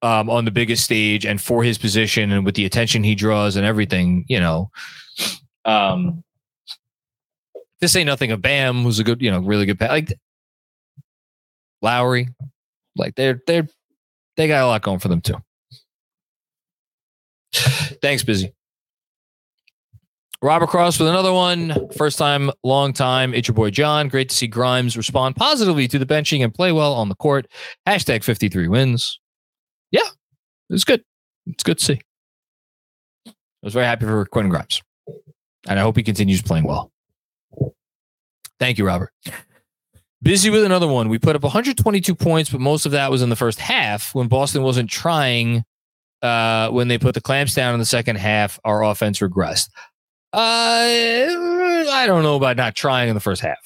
um, 0.00 0.30
on 0.30 0.46
the 0.46 0.50
biggest 0.50 0.82
stage 0.82 1.26
and 1.26 1.42
for 1.42 1.62
his 1.62 1.76
position 1.76 2.32
and 2.32 2.46
with 2.46 2.54
the 2.54 2.64
attention 2.64 3.04
he 3.04 3.14
draws 3.14 3.56
and 3.56 3.66
everything, 3.66 4.24
you 4.28 4.40
know. 4.40 4.70
Um, 5.66 6.24
to 7.80 7.88
say 7.88 8.04
nothing 8.04 8.32
of 8.32 8.42
Bam, 8.42 8.82
who's 8.82 8.98
a 8.98 9.04
good, 9.04 9.20
you 9.20 9.30
know, 9.30 9.40
really 9.40 9.66
good, 9.66 9.78
pass. 9.78 9.90
like 9.90 10.18
Lowry, 11.82 12.28
like 12.96 13.14
they're 13.14 13.40
they're 13.46 13.68
they 14.36 14.48
got 14.48 14.62
a 14.62 14.66
lot 14.66 14.82
going 14.82 14.98
for 14.98 15.08
them 15.08 15.20
too. 15.20 15.36
Thanks, 18.02 18.22
busy. 18.22 18.52
Robert 20.42 20.68
Cross 20.68 20.98
with 20.98 21.08
another 21.08 21.32
one. 21.32 21.88
First 21.96 22.18
time, 22.18 22.50
long 22.62 22.92
time. 22.92 23.32
It's 23.32 23.48
your 23.48 23.54
boy 23.54 23.70
John. 23.70 24.08
Great 24.08 24.28
to 24.28 24.34
see 24.34 24.46
Grimes 24.46 24.96
respond 24.96 25.34
positively 25.36 25.88
to 25.88 25.98
the 25.98 26.06
benching 26.06 26.44
and 26.44 26.52
play 26.52 26.72
well 26.72 26.92
on 26.92 27.08
the 27.08 27.14
court. 27.14 27.46
Hashtag 27.88 28.22
53 28.22 28.68
wins. 28.68 29.18
Yeah, 29.90 30.08
it's 30.68 30.84
good. 30.84 31.02
It's 31.46 31.64
good 31.64 31.78
to 31.78 31.84
see. 31.84 32.00
I 33.26 33.32
was 33.62 33.72
very 33.72 33.86
happy 33.86 34.04
for 34.04 34.24
Quentin 34.26 34.50
Grimes. 34.50 34.82
And 35.68 35.80
I 35.80 35.82
hope 35.82 35.96
he 35.96 36.02
continues 36.02 36.42
playing 36.42 36.64
well. 36.64 36.92
Thank 38.58 38.78
you, 38.78 38.86
Robert. 38.86 39.12
Busy 40.22 40.50
with 40.50 40.64
another 40.64 40.88
one. 40.88 41.08
We 41.08 41.18
put 41.18 41.36
up 41.36 41.42
122 41.42 42.14
points, 42.14 42.50
but 42.50 42.60
most 42.60 42.86
of 42.86 42.92
that 42.92 43.10
was 43.10 43.22
in 43.22 43.28
the 43.28 43.36
first 43.36 43.60
half 43.60 44.14
when 44.14 44.28
Boston 44.28 44.62
wasn't 44.62 44.90
trying. 44.90 45.64
Uh, 46.22 46.70
when 46.70 46.88
they 46.88 46.96
put 46.98 47.14
the 47.14 47.20
clamps 47.20 47.54
down 47.54 47.74
in 47.74 47.78
the 47.78 47.86
second 47.86 48.16
half, 48.16 48.58
our 48.64 48.82
offense 48.82 49.18
regressed. 49.18 49.68
Uh, 50.32 50.38
I 50.38 52.04
don't 52.06 52.22
know 52.22 52.36
about 52.36 52.56
not 52.56 52.74
trying 52.74 53.08
in 53.08 53.14
the 53.14 53.20
first 53.20 53.42
half. 53.42 53.58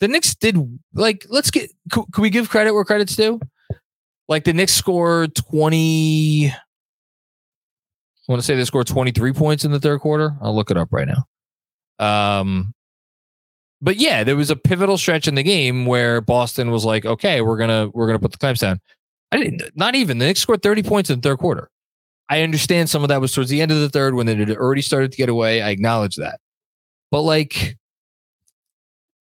The 0.00 0.08
Knicks 0.08 0.34
did 0.34 0.56
like. 0.94 1.24
Let's 1.28 1.50
get. 1.50 1.70
Could, 1.90 2.06
could 2.12 2.22
we 2.22 2.30
give 2.30 2.50
credit 2.50 2.72
where 2.72 2.84
credit's 2.84 3.16
due? 3.16 3.40
Like 4.28 4.44
the 4.44 4.52
Knicks 4.52 4.72
scored 4.72 5.34
twenty. 5.34 6.48
I 6.48 6.54
want 8.28 8.40
to 8.40 8.46
say 8.46 8.56
they 8.56 8.64
scored 8.64 8.86
twenty 8.86 9.12
three 9.12 9.32
points 9.32 9.64
in 9.64 9.72
the 9.72 9.80
third 9.80 10.00
quarter. 10.00 10.36
I'll 10.42 10.54
look 10.54 10.70
it 10.70 10.76
up 10.76 10.88
right 10.92 11.08
now. 11.08 12.40
Um, 12.40 12.74
but 13.82 13.96
yeah, 13.96 14.24
there 14.24 14.36
was 14.36 14.50
a 14.50 14.56
pivotal 14.56 14.98
stretch 14.98 15.26
in 15.26 15.34
the 15.34 15.42
game 15.42 15.86
where 15.86 16.20
Boston 16.20 16.70
was 16.70 16.84
like, 16.84 17.06
"Okay, 17.06 17.40
we're 17.40 17.56
gonna 17.56 17.88
we're 17.94 18.06
gonna 18.06 18.18
put 18.18 18.32
the 18.32 18.38
clamps 18.38 18.60
down." 18.60 18.80
I 19.32 19.38
didn't. 19.38 19.62
Not 19.74 19.94
even 19.94 20.18
the 20.18 20.26
Knicks 20.26 20.40
scored 20.40 20.62
thirty 20.62 20.82
points 20.82 21.10
in 21.10 21.20
the 21.20 21.28
third 21.28 21.38
quarter. 21.38 21.70
I 22.28 22.42
understand 22.42 22.90
some 22.90 23.02
of 23.02 23.08
that 23.08 23.20
was 23.20 23.32
towards 23.32 23.50
the 23.50 23.60
end 23.60 23.72
of 23.72 23.80
the 23.80 23.88
third 23.88 24.14
when 24.14 24.28
it 24.28 24.38
had 24.38 24.56
already 24.56 24.82
started 24.82 25.12
to 25.12 25.16
get 25.16 25.28
away. 25.28 25.62
I 25.62 25.70
acknowledge 25.70 26.16
that. 26.16 26.40
But 27.10 27.22
like, 27.22 27.76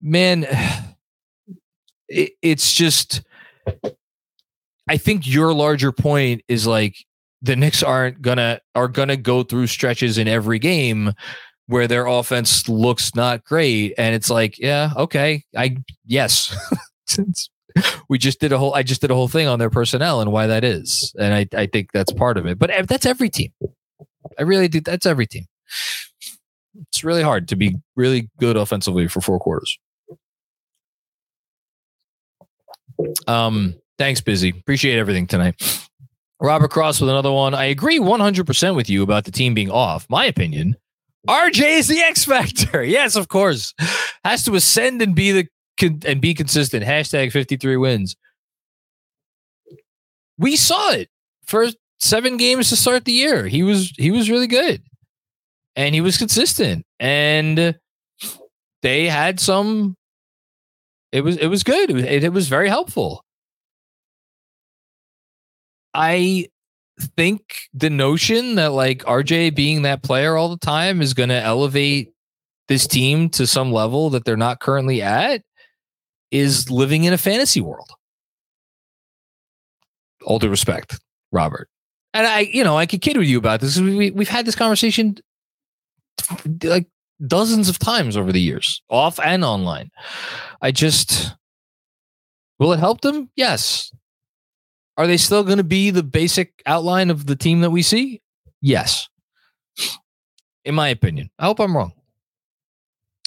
man, 0.02 0.46
it, 2.08 2.34
it's 2.42 2.74
just. 2.74 3.22
I 4.90 4.98
think 4.98 5.28
your 5.28 5.54
larger 5.54 5.92
point 5.92 6.42
is 6.48 6.66
like 6.66 6.96
the 7.42 7.56
Knicks 7.56 7.84
aren't 7.84 8.22
gonna 8.22 8.60
are 8.76 8.88
gonna 8.88 9.18
go 9.18 9.44
through 9.44 9.68
stretches 9.68 10.18
in 10.18 10.28
every 10.28 10.60
game 10.60 11.14
where 11.70 11.88
their 11.88 12.08
offense 12.08 12.68
looks 12.68 13.14
not 13.14 13.44
great, 13.44 13.94
and 13.98 14.16
it's 14.16 14.32
like, 14.32 14.58
yeah, 14.58 14.92
okay, 14.98 15.44
I 15.56 15.78
yes, 16.06 16.56
Since 17.06 17.50
we 18.10 18.18
just 18.18 18.40
did 18.40 18.52
a 18.52 18.58
whole 18.58 18.74
I 18.74 18.82
just 18.82 19.02
did 19.02 19.12
a 19.12 19.16
whole 19.16 19.28
thing 19.28 19.48
on 19.48 19.60
their 19.60 19.70
personnel 19.70 20.20
and 20.20 20.32
why 20.32 20.48
that 20.48 20.64
is, 20.64 21.14
and 21.20 21.34
I 21.34 21.48
I 21.56 21.68
think 21.68 21.92
that's 21.92 22.12
part 22.12 22.38
of 22.38 22.48
it. 22.48 22.58
But 22.58 22.72
that's 22.88 23.06
every 23.06 23.30
team. 23.30 23.54
I 24.38 24.44
really 24.44 24.68
do. 24.68 24.82
That's 24.82 25.06
every 25.06 25.28
team. 25.28 25.46
It's 26.88 27.04
really 27.04 27.24
hard 27.24 27.48
to 27.50 27.56
be 27.56 27.76
really 27.96 28.30
good 28.40 28.58
offensively 28.58 29.08
for 29.08 29.22
four 29.22 29.40
quarters. 29.40 29.78
Um, 33.28 33.76
thanks, 33.98 34.22
busy. 34.22 34.50
Appreciate 34.50 34.98
everything 34.98 35.28
tonight. 35.28 35.88
Robert 36.42 36.72
Cross 36.72 37.02
with 37.02 37.10
another 37.10 37.32
one. 37.32 37.54
I 37.54 37.66
agree 37.66 38.00
100% 38.00 38.76
with 38.76 38.90
you 38.90 39.04
about 39.04 39.26
the 39.26 39.32
team 39.32 39.54
being 39.54 39.70
off. 39.70 40.06
My 40.10 40.26
opinion, 40.26 40.78
RJ 41.28 41.80
is 41.80 41.88
the 41.88 42.00
X 42.00 42.26
factor. 42.26 42.84
Yes, 42.90 43.16
of 43.16 43.28
course. 43.28 43.74
Has 44.24 44.44
to 44.46 44.56
ascend 44.56 45.02
and 45.02 45.16
be 45.16 45.32
the 45.32 45.48
and 46.06 46.20
be 46.20 46.34
consistent. 46.34 46.84
Hashtag 46.84 47.32
53 47.32 47.78
wins. 47.78 48.16
We 50.38 50.56
saw 50.56 50.92
it 50.92 51.10
for 51.46 51.68
seven 52.00 52.38
games 52.38 52.70
to 52.70 52.76
start 52.76 53.06
the 53.06 53.12
year. 53.12 53.48
He 53.48 53.64
was 53.64 53.92
he 53.98 54.12
was 54.12 54.30
really 54.30 54.48
good. 54.48 54.84
And 55.76 55.96
he 55.96 56.02
was 56.02 56.18
consistent. 56.18 56.86
And 57.00 57.76
they 58.82 59.08
had 59.08 59.40
some 59.40 59.96
it 61.12 61.22
was 61.22 61.38
it 61.38 61.48
was 61.48 61.64
good. 61.64 61.92
It, 61.92 62.24
it 62.24 62.34
was 62.34 62.48
very 62.48 62.70
helpful. 62.70 63.24
I 65.94 66.48
think 67.00 67.42
the 67.74 67.90
notion 67.90 68.56
that 68.56 68.72
like 68.74 69.04
RJ 69.04 69.56
being 69.56 69.84
that 69.84 70.04
player 70.04 70.36
all 70.36 70.50
the 70.50 70.58
time 70.58 71.02
is 71.02 71.14
going 71.14 71.30
to 71.30 71.42
elevate 71.42 72.14
this 72.68 72.88
team 72.88 73.30
to 73.30 73.48
some 73.48 73.72
level 73.72 74.10
that 74.12 74.26
they're 74.26 74.38
not 74.38 74.60
currently 74.60 75.02
at 75.02 75.42
is 76.32 76.70
living 76.70 77.04
in 77.04 77.14
a 77.14 77.18
fantasy 77.18 77.62
world. 77.62 77.90
All 80.24 80.40
due 80.40 80.50
respect, 80.50 81.00
Robert. 81.32 81.70
And 82.14 82.28
I, 82.28 82.42
you 82.42 82.64
know, 82.64 82.78
I 82.78 82.86
could 82.86 83.02
kid 83.02 83.18
with 83.18 83.28
you 83.28 83.38
about 83.38 83.62
this. 83.62 83.80
We, 83.80 84.12
we've 84.12 84.30
had 84.30 84.46
this 84.46 84.56
conversation 84.56 85.18
like 86.64 86.88
dozens 87.26 87.70
of 87.70 87.80
times 87.80 88.18
over 88.18 88.32
the 88.32 88.42
years, 88.42 88.82
off 88.90 89.20
and 89.20 89.44
online. 89.44 89.92
I 90.62 90.72
just, 90.72 91.36
will 92.58 92.74
it 92.74 92.80
help 92.80 93.02
them? 93.02 93.30
Yes. 93.36 93.92
Are 95.00 95.08
they 95.08 95.16
still 95.16 95.46
going 95.46 95.60
to 95.60 95.64
be 95.64 95.92
the 95.92 96.04
basic 96.04 96.62
outline 96.66 97.10
of 97.10 97.26
the 97.26 97.38
team 97.38 97.62
that 97.62 97.70
we 97.70 97.82
see? 97.82 98.22
Yes. 98.60 99.08
In 100.66 100.76
my 100.76 100.90
opinion. 100.90 101.30
I 101.40 101.46
hope 101.46 101.62
I'm 101.62 101.76
wrong. 101.76 101.94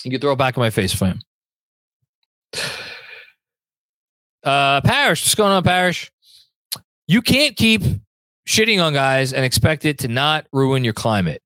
You 0.05 0.11
can 0.11 0.21
throw 0.21 0.33
it 0.33 0.37
back 0.37 0.55
in 0.55 0.61
my 0.61 0.69
face 0.69 0.93
if 0.93 1.03
I 1.03 1.09
am. 1.09 1.21
Uh, 4.45 4.81
Parrish, 4.83 5.25
what's 5.25 5.35
going 5.35 5.53
on, 5.53 5.63
Parrish? 5.63 6.13
You 7.07 7.23
can't 7.23 7.57
keep 7.57 7.81
shitting 8.47 8.85
on 8.85 8.93
guys 8.93 9.33
and 9.33 9.43
expect 9.43 9.87
it 9.87 9.99
to 10.01 10.09
not 10.09 10.47
ruin 10.53 10.85
your 10.85 10.93
climate. 10.93 11.41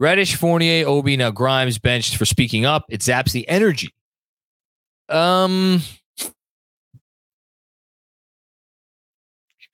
Reddish, 0.00 0.36
Fournier, 0.36 0.86
Obi, 0.86 1.18
now 1.18 1.30
Grimes 1.30 1.76
benched 1.78 2.16
for 2.16 2.24
speaking 2.24 2.64
up. 2.64 2.86
It 2.88 3.00
zaps 3.00 3.32
the 3.32 3.46
energy. 3.48 3.92
Um, 5.10 5.82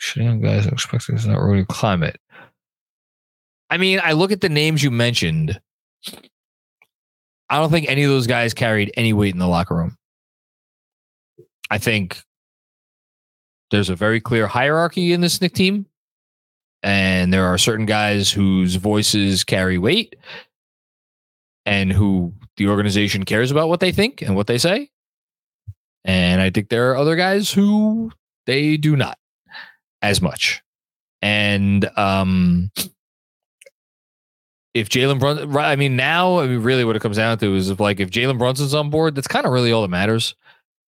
shitting 0.04 0.42
guys 0.42 0.66
expecting 0.66 1.16
it 1.16 1.22
to 1.22 1.28
not 1.28 1.40
really 1.40 1.64
climate. 1.64 2.20
I 3.70 3.78
mean, 3.78 4.00
I 4.02 4.12
look 4.12 4.30
at 4.30 4.40
the 4.40 4.48
names 4.48 4.82
you 4.82 4.90
mentioned. 4.90 5.60
I 7.48 7.58
don't 7.58 7.70
think 7.70 7.88
any 7.88 8.04
of 8.04 8.10
those 8.10 8.26
guys 8.26 8.54
carried 8.54 8.92
any 8.96 9.12
weight 9.12 9.32
in 9.32 9.38
the 9.38 9.48
locker 9.48 9.74
room. 9.74 9.96
I 11.70 11.78
think 11.78 12.22
there's 13.70 13.90
a 13.90 13.96
very 13.96 14.20
clear 14.20 14.46
hierarchy 14.46 15.12
in 15.12 15.20
this 15.20 15.40
Knick 15.40 15.54
team. 15.54 15.86
And 16.82 17.32
there 17.32 17.46
are 17.46 17.56
certain 17.56 17.86
guys 17.86 18.30
whose 18.30 18.74
voices 18.74 19.42
carry 19.42 19.78
weight 19.78 20.16
and 21.64 21.90
who 21.90 22.34
the 22.58 22.68
organization 22.68 23.24
cares 23.24 23.50
about 23.50 23.70
what 23.70 23.80
they 23.80 23.90
think 23.90 24.20
and 24.20 24.36
what 24.36 24.46
they 24.46 24.58
say. 24.58 24.90
And 26.04 26.42
I 26.42 26.50
think 26.50 26.68
there 26.68 26.90
are 26.90 26.96
other 26.96 27.16
guys 27.16 27.50
who 27.50 28.12
they 28.46 28.76
do 28.76 28.96
not 28.96 29.16
as 30.04 30.22
much. 30.22 30.62
And 31.22 31.88
um, 31.96 32.70
if 34.74 34.88
Jalen 34.88 35.18
Brunson, 35.18 35.56
I 35.56 35.76
mean, 35.76 35.96
now, 35.96 36.38
I 36.38 36.46
mean, 36.46 36.60
really 36.60 36.84
what 36.84 36.96
it 36.96 37.02
comes 37.02 37.16
down 37.16 37.38
to 37.38 37.54
is 37.54 37.70
if, 37.70 37.80
like, 37.80 38.00
if 38.00 38.10
Jalen 38.10 38.38
Brunson's 38.38 38.74
on 38.74 38.90
board, 38.90 39.14
that's 39.14 39.26
kind 39.26 39.46
of 39.46 39.52
really 39.52 39.72
all 39.72 39.82
that 39.82 39.88
matters. 39.88 40.34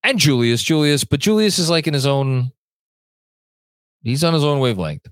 And 0.04 0.18
Julius, 0.18 0.62
Julius, 0.62 1.04
but 1.04 1.20
Julius 1.20 1.58
is 1.58 1.70
like 1.70 1.86
in 1.86 1.94
his 1.94 2.06
own 2.06 2.52
He's 4.02 4.22
on 4.22 4.34
his 4.34 4.44
own 4.44 4.60
wavelength. 4.60 5.08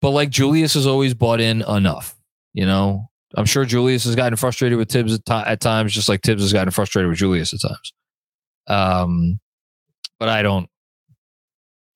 But 0.00 0.10
like 0.10 0.30
Julius 0.30 0.72
has 0.72 0.86
always 0.86 1.12
bought 1.12 1.38
in 1.38 1.60
enough, 1.60 2.16
you 2.54 2.64
know. 2.64 3.10
I'm 3.34 3.44
sure 3.44 3.66
Julius 3.66 4.04
has 4.04 4.16
gotten 4.16 4.36
frustrated 4.36 4.78
with 4.78 4.90
Thibs 4.90 5.12
at, 5.12 5.26
t- 5.26 5.32
at 5.34 5.60
times, 5.60 5.92
just 5.92 6.08
like 6.08 6.22
Thibs 6.22 6.40
has 6.40 6.52
gotten 6.52 6.70
frustrated 6.70 7.10
with 7.10 7.18
Julius 7.18 7.52
at 7.52 7.60
times. 7.60 7.92
Um, 8.68 9.38
but 10.18 10.30
I 10.30 10.40
don't, 10.40 10.69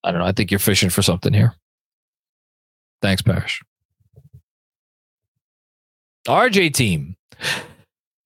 I 0.04 0.12
don't 0.12 0.20
know. 0.20 0.26
I 0.26 0.32
think 0.32 0.50
you're 0.50 0.60
fishing 0.60 0.90
for 0.90 1.02
something 1.02 1.32
here. 1.32 1.54
Thanks, 3.02 3.22
Parrish. 3.22 3.62
RJ 6.28 6.74
team. 6.74 7.16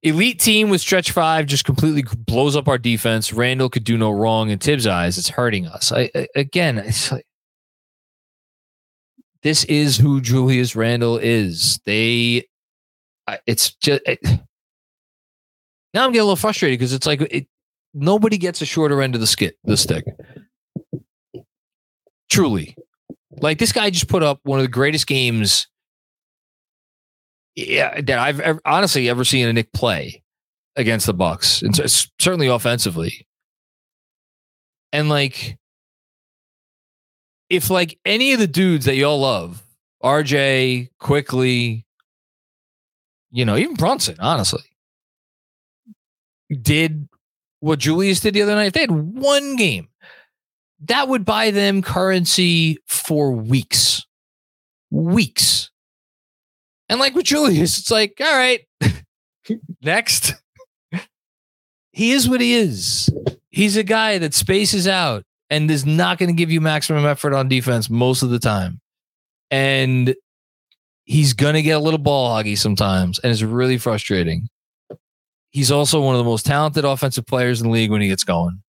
Elite 0.02 0.38
team 0.38 0.70
with 0.70 0.80
stretch 0.80 1.10
five 1.10 1.46
just 1.46 1.64
completely 1.64 2.04
blows 2.16 2.54
up 2.54 2.68
our 2.68 2.78
defense. 2.78 3.32
Randle 3.32 3.68
could 3.68 3.84
do 3.84 3.96
no 3.96 4.10
wrong 4.10 4.50
in 4.50 4.58
Thibs' 4.58 4.86
eyes. 4.86 5.18
It's 5.18 5.28
hurting 5.28 5.66
us. 5.66 5.90
I, 5.90 6.10
I 6.14 6.28
again, 6.36 6.78
it's 6.78 7.10
like 7.10 7.26
this 9.42 9.64
is 9.64 9.96
who 9.96 10.20
Julius 10.20 10.76
Randle 10.76 11.18
is. 11.18 11.80
They, 11.84 12.44
it's 13.46 13.72
just 13.74 14.02
it, 14.06 14.20
now 15.94 16.04
I'm 16.04 16.12
getting 16.12 16.20
a 16.20 16.24
little 16.24 16.36
frustrated 16.36 16.78
because 16.78 16.92
it's 16.92 17.06
like 17.06 17.20
it, 17.22 17.48
nobody 17.92 18.38
gets 18.38 18.62
a 18.62 18.66
shorter 18.66 19.02
end 19.02 19.16
of 19.16 19.20
the 19.20 19.26
skit, 19.26 19.56
the 19.64 19.76
stick. 19.76 20.04
Truly, 22.30 22.76
like 23.40 23.58
this 23.58 23.72
guy 23.72 23.90
just 23.90 24.08
put 24.08 24.22
up 24.22 24.40
one 24.42 24.58
of 24.58 24.64
the 24.64 24.70
greatest 24.70 25.06
games, 25.06 25.66
yeah, 27.56 28.00
that 28.00 28.18
I've 28.18 28.40
ever, 28.40 28.60
honestly 28.64 29.08
ever 29.08 29.24
seen 29.24 29.48
a 29.48 29.52
Knick 29.52 29.72
play 29.72 30.22
against 30.76 31.06
the 31.06 31.14
Bucks, 31.14 31.62
and 31.62 31.74
certainly 32.20 32.46
offensively. 32.46 33.26
And 34.92 35.08
like 35.08 35.58
if 37.50 37.70
like 37.70 37.98
any 38.04 38.32
of 38.32 38.40
the 38.40 38.46
dudes 38.46 38.84
that 38.84 38.96
y'all 38.96 39.20
love, 39.20 39.62
RJ, 40.02 40.90
Quickley, 40.98 41.84
you 43.30 43.44
know, 43.44 43.56
even 43.56 43.74
Brunson, 43.74 44.16
honestly, 44.20 44.62
did 46.62 47.08
what 47.60 47.78
Julius 47.78 48.20
did 48.20 48.34
the 48.34 48.42
other 48.42 48.54
night, 48.54 48.66
if 48.66 48.72
they 48.74 48.80
had 48.80 48.90
one 48.90 49.56
game, 49.56 49.88
that 50.84 51.08
would 51.08 51.24
buy 51.24 51.50
them 51.50 51.82
currency 51.82 52.78
for 52.86 53.32
weeks. 53.32 54.06
Weeks. 54.90 55.70
And 56.88 57.00
like 57.00 57.14
with 57.14 57.26
Julius, 57.26 57.78
it's 57.78 57.90
like, 57.90 58.14
all 58.20 58.36
right, 58.36 58.60
next. 59.82 60.34
he 61.92 62.12
is 62.12 62.28
what 62.28 62.40
he 62.40 62.54
is. 62.54 63.10
He's 63.50 63.76
a 63.76 63.82
guy 63.82 64.18
that 64.18 64.34
spaces 64.34 64.86
out 64.86 65.24
and 65.50 65.70
is 65.70 65.84
not 65.84 66.18
going 66.18 66.28
to 66.28 66.34
give 66.34 66.50
you 66.50 66.60
maximum 66.60 67.04
effort 67.04 67.34
on 67.34 67.48
defense 67.48 67.90
most 67.90 68.22
of 68.22 68.30
the 68.30 68.38
time. 68.38 68.80
And 69.50 70.14
he's 71.04 71.32
going 71.32 71.54
to 71.54 71.62
get 71.62 71.76
a 71.76 71.80
little 71.80 71.98
ball 71.98 72.30
hoggy 72.30 72.56
sometimes, 72.56 73.18
and 73.18 73.32
it's 73.32 73.42
really 73.42 73.78
frustrating. 73.78 74.48
He's 75.50 75.70
also 75.70 76.00
one 76.00 76.14
of 76.14 76.18
the 76.18 76.24
most 76.24 76.46
talented 76.46 76.84
offensive 76.84 77.26
players 77.26 77.60
in 77.60 77.68
the 77.68 77.72
league 77.72 77.90
when 77.90 78.02
he 78.02 78.08
gets 78.08 78.24
going. 78.24 78.62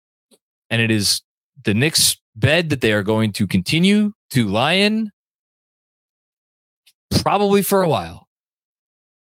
And 0.71 0.81
it 0.81 0.91
is 0.91 1.23
the 1.65 1.75
Knicks' 1.75 2.17
bed 2.37 2.71
that 2.71 2.81
they 2.81 2.93
are 2.93 3.03
going 3.03 3.33
to 3.33 3.47
continue 3.47 4.13
to 4.31 4.47
lie 4.47 4.75
in 4.75 5.11
probably 7.23 7.63
for 7.63 7.83
a 7.83 7.89
while. 7.89 8.29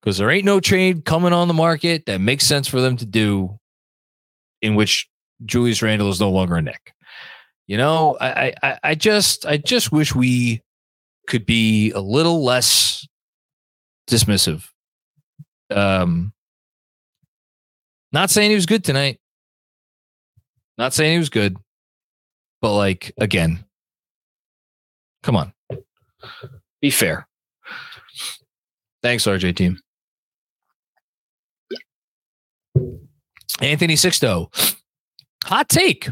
Because 0.00 0.18
there 0.18 0.30
ain't 0.30 0.44
no 0.44 0.60
trade 0.60 1.04
coming 1.04 1.32
on 1.32 1.48
the 1.48 1.54
market 1.54 2.06
that 2.06 2.20
makes 2.20 2.44
sense 2.44 2.68
for 2.68 2.80
them 2.80 2.96
to 2.98 3.06
do 3.06 3.58
in 4.60 4.74
which 4.74 5.08
Julius 5.44 5.80
Randle 5.80 6.10
is 6.10 6.20
no 6.20 6.30
longer 6.30 6.56
a 6.56 6.62
Knick. 6.62 6.92
You 7.66 7.78
know, 7.78 8.18
I, 8.20 8.52
I, 8.62 8.78
I 8.82 8.94
just, 8.94 9.46
I 9.46 9.56
just 9.56 9.92
wish 9.92 10.14
we 10.14 10.62
could 11.26 11.46
be 11.46 11.90
a 11.92 12.00
little 12.00 12.44
less 12.44 13.06
dismissive. 14.06 14.68
Um, 15.70 16.34
Not 18.12 18.30
saying 18.30 18.50
he 18.50 18.54
was 18.54 18.66
good 18.66 18.84
tonight. 18.84 19.18
Not 20.76 20.92
saying 20.92 21.12
he 21.12 21.18
was 21.18 21.30
good, 21.30 21.56
but 22.64 22.72
like 22.72 23.12
again, 23.18 23.62
come 25.22 25.36
on, 25.36 25.52
be 26.80 26.88
fair. 26.88 27.28
Thanks, 29.02 29.26
RJ 29.26 29.54
team. 29.54 29.78
Anthony 33.60 33.96
Sixto, 33.96 34.48
hot 35.44 35.68
take. 35.68 36.08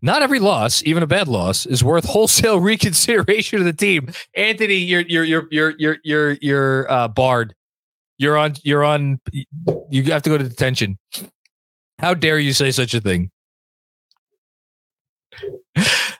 Not 0.00 0.22
every 0.22 0.38
loss, 0.38 0.82
even 0.84 1.02
a 1.02 1.06
bad 1.06 1.28
loss, 1.28 1.66
is 1.66 1.84
worth 1.84 2.06
wholesale 2.06 2.60
reconsideration 2.60 3.58
of 3.58 3.66
the 3.66 3.74
team. 3.74 4.08
Anthony, 4.34 4.76
you're 4.76 5.02
you're 5.02 5.24
you're 5.24 5.48
you're 5.50 5.74
you're 5.76 5.98
you're 6.02 6.32
you're 6.40 6.90
uh, 6.90 7.08
barred. 7.08 7.54
You're 8.16 8.38
on. 8.38 8.54
You're 8.62 8.84
on. 8.84 9.20
You 9.90 10.04
have 10.04 10.22
to 10.22 10.30
go 10.30 10.38
to 10.38 10.48
detention. 10.48 10.96
How 11.98 12.14
dare 12.14 12.38
you 12.38 12.54
say 12.54 12.70
such 12.70 12.94
a 12.94 13.02
thing? 13.02 13.30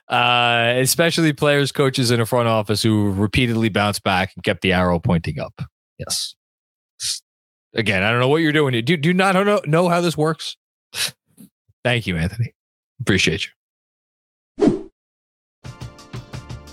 Uh, 0.07 0.75
especially 0.77 1.33
players, 1.33 1.71
coaches 1.71 2.11
in 2.11 2.19
a 2.21 2.25
front 2.25 2.47
office 2.47 2.83
who 2.83 3.11
repeatedly 3.11 3.69
bounced 3.69 4.03
back 4.03 4.31
and 4.35 4.43
kept 4.43 4.61
the 4.61 4.71
arrow 4.71 4.99
pointing 4.99 5.39
up. 5.39 5.59
Yes. 5.97 6.35
Again, 7.73 8.03
I 8.03 8.11
don't 8.11 8.19
know 8.19 8.27
what 8.27 8.41
you're 8.41 8.51
doing. 8.51 8.73
Do 8.85 8.97
do 8.97 9.09
you 9.09 9.13
not 9.13 9.33
know 9.33 9.61
know 9.65 9.89
how 9.89 10.01
this 10.01 10.15
works? 10.15 10.57
Thank 11.83 12.07
you, 12.07 12.17
Anthony. 12.17 12.53
Appreciate 13.01 13.47
you. 13.47 14.91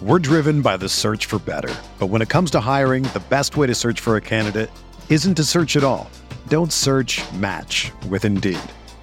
We're 0.03 0.19
driven 0.19 0.63
by 0.63 0.77
the 0.77 0.89
search 0.89 1.27
for 1.27 1.39
better. 1.39 1.75
But 1.99 2.09
when 2.09 2.23
it 2.23 2.29
comes 2.29 2.51
to 2.53 2.61
hiring, 2.61 3.05
the 3.05 3.23
best 3.29 3.57
way 3.57 3.67
to 3.67 3.75
search 3.75 4.01
for 4.01 4.17
a 4.17 4.21
candidate 4.21 4.71
isn't 5.09 5.37
to 5.37 5.45
search 5.45 5.77
at 5.77 5.85
all. 5.85 6.11
Don't 6.49 6.73
search 6.73 7.23
match 7.35 7.93
with 8.09 8.25
Indeed. 8.25 8.59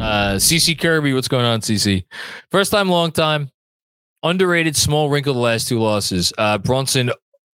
Uh, 0.00 0.36
CC 0.36 0.78
Kirby, 0.80 1.12
what's 1.12 1.28
going 1.28 1.44
on, 1.44 1.60
CC? 1.60 2.04
First 2.50 2.72
time, 2.72 2.88
long 2.88 3.12
time. 3.12 3.50
Underrated, 4.22 4.74
small 4.74 5.10
wrinkle. 5.10 5.34
The 5.34 5.40
last 5.40 5.68
two 5.68 5.78
losses. 5.78 6.32
Uh, 6.38 6.56
Brunson, 6.56 7.10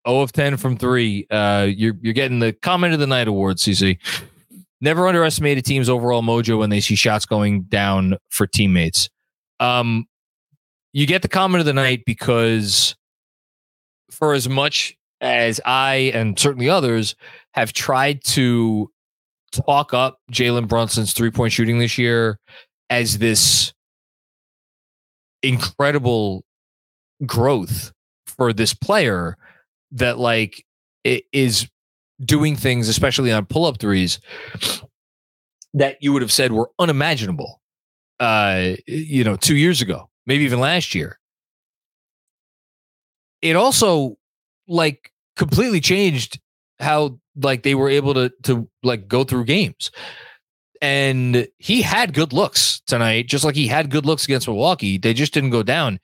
0 0.07 0.21
of 0.21 0.31
10 0.31 0.57
from 0.57 0.75
three. 0.75 1.27
Uh, 1.29 1.67
you're 1.69 1.93
you're 2.01 2.15
getting 2.15 2.39
the 2.39 2.51
comment 2.53 2.95
of 2.95 2.99
the 2.99 3.05
night 3.05 3.27
award, 3.27 3.57
CC. 3.57 3.99
Never 4.81 5.07
underestimate 5.07 5.59
a 5.59 5.61
team's 5.61 5.87
overall 5.87 6.23
mojo 6.23 6.57
when 6.57 6.71
they 6.71 6.81
see 6.81 6.95
shots 6.95 7.27
going 7.27 7.61
down 7.63 8.17
for 8.29 8.47
teammates. 8.47 9.07
Um, 9.59 10.07
you 10.93 11.05
get 11.05 11.21
the 11.21 11.27
comment 11.27 11.59
of 11.59 11.67
the 11.67 11.73
night 11.73 12.03
because 12.07 12.95
for 14.09 14.33
as 14.33 14.49
much 14.49 14.95
as 15.21 15.61
I 15.63 16.11
and 16.15 16.37
certainly 16.39 16.69
others 16.69 17.15
have 17.53 17.71
tried 17.71 18.23
to 18.23 18.89
talk 19.51 19.93
up 19.93 20.17
Jalen 20.31 20.67
Brunson's 20.67 21.13
three 21.13 21.31
point 21.31 21.53
shooting 21.53 21.79
this 21.79 21.97
year 21.97 22.39
as 22.89 23.17
this 23.17 23.73
incredible 25.43 26.43
growth 27.25 27.91
for 28.27 28.53
this 28.53 28.73
player 28.73 29.37
that 29.91 30.17
like 30.17 30.65
is 31.03 31.67
doing 32.23 32.55
things, 32.55 32.87
especially 32.87 33.31
on 33.31 33.45
pull 33.45 33.65
up 33.65 33.79
threes, 33.79 34.19
that 35.73 35.97
you 36.01 36.13
would 36.13 36.21
have 36.21 36.31
said 36.31 36.51
were 36.51 36.69
unimaginable, 36.79 37.61
uh, 38.19 38.73
you 38.87 39.23
know, 39.23 39.35
two 39.35 39.55
years 39.55 39.81
ago, 39.81 40.09
maybe 40.25 40.43
even 40.43 40.59
last 40.59 40.93
year. 40.93 41.17
It 43.41 43.55
also 43.55 44.17
like 44.67 45.11
completely 45.35 45.81
changed 45.81 46.39
how 46.81 47.19
like 47.35 47.63
they 47.63 47.75
were 47.75 47.89
able 47.89 48.13
to 48.13 48.31
to 48.43 48.69
like 48.83 49.07
go 49.07 49.23
through 49.23 49.45
games. 49.45 49.91
And 50.81 51.47
he 51.59 51.83
had 51.83 52.13
good 52.13 52.33
looks 52.33 52.81
tonight, 52.87 53.27
just 53.27 53.45
like 53.45 53.55
he 53.55 53.67
had 53.67 53.91
good 53.91 54.05
looks 54.05 54.25
against 54.25 54.47
Milwaukee. 54.47 54.97
They 54.97 55.13
just 55.13 55.33
didn't 55.33 55.51
go 55.51 55.61
down. 55.61 55.99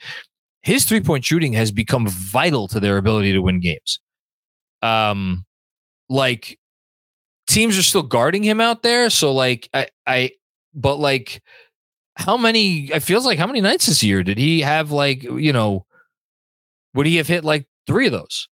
His 0.62 0.86
three 0.86 1.02
point 1.02 1.26
shooting 1.26 1.54
has 1.54 1.72
become 1.72 2.08
vital 2.08 2.68
to 2.70 2.80
their 2.80 2.98
ability 2.98 3.34
to 3.34 3.42
win 3.42 3.60
games. 3.60 4.00
Um, 4.84 5.46
like 6.10 6.60
teams 7.48 7.78
are 7.78 7.84
still 7.84 8.04
guarding 8.04 8.44
him 8.44 8.62
out 8.62 8.84
there. 8.84 9.10
So 9.10 9.34
like 9.34 9.70
I 9.74 9.88
I 10.06 10.32
but 10.74 10.98
like 10.98 11.42
how 12.16 12.38
many 12.38 12.92
it 12.92 13.02
feels 13.02 13.26
like 13.26 13.40
how 13.40 13.48
many 13.48 13.62
nights 13.62 13.88
this 13.88 14.04
year 14.04 14.24
did 14.24 14.38
he 14.38 14.62
have 14.62 14.92
like 14.92 15.24
you 15.24 15.54
know 15.54 15.86
would 16.94 17.06
he 17.06 17.18
have 17.18 17.28
hit 17.28 17.44
like 17.44 17.66
three 17.88 18.08
of 18.08 18.12
those? 18.12 18.48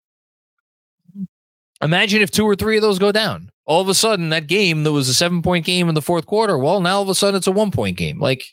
Imagine 1.85 2.23
if 2.23 2.31
two 2.31 2.45
or 2.45 2.55
three 2.55 2.77
of 2.77 2.81
those 2.81 2.97
go 2.97 3.11
down. 3.11 3.51
All 3.65 3.79
of 3.79 3.87
a 3.87 3.93
sudden, 3.93 4.29
that 4.29 4.47
game 4.47 4.83
that 4.83 4.91
was 4.91 5.07
a 5.07 5.13
seven 5.13 5.43
point 5.43 5.65
game 5.65 5.87
in 5.87 5.93
the 5.93 6.01
fourth 6.01 6.25
quarter, 6.25 6.57
well, 6.57 6.81
now 6.81 6.97
all 6.97 7.03
of 7.03 7.09
a 7.09 7.15
sudden 7.15 7.37
it's 7.37 7.47
a 7.47 7.51
one 7.51 7.69
point 7.69 7.95
game. 7.95 8.19
Like 8.19 8.43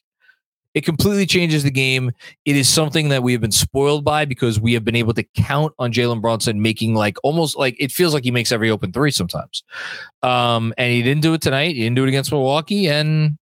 it 0.75 0.85
completely 0.85 1.25
changes 1.25 1.63
the 1.63 1.71
game. 1.71 2.13
It 2.45 2.57
is 2.57 2.69
something 2.69 3.09
that 3.09 3.23
we 3.23 3.33
have 3.33 3.41
been 3.41 3.51
spoiled 3.51 4.05
by 4.05 4.27
because 4.27 4.61
we 4.61 4.75
have 4.75 4.85
been 4.85 4.97
able 4.97 5.15
to 5.15 5.23
count 5.35 5.73
on 5.79 5.93
Jalen 5.93 6.21
Brunson 6.21 6.61
making 6.61 6.95
like 6.95 7.17
almost 7.23 7.57
like 7.57 7.75
it 7.79 7.91
feels 7.91 8.13
like 8.13 8.25
he 8.25 8.31
makes 8.31 8.53
every 8.53 8.71
open 8.71 8.93
three 8.93 9.11
sometimes. 9.11 9.65
Um, 10.23 10.75
and 10.77 10.93
he 10.93 11.03
didn't 11.03 11.23
do 11.23 11.33
it 11.33 11.41
tonight. 11.41 11.75
He 11.75 11.83
didn't 11.83 11.97
do 11.97 12.05
it 12.05 12.09
against 12.09 12.33
Milwaukee 12.33 12.87
and 12.87 13.39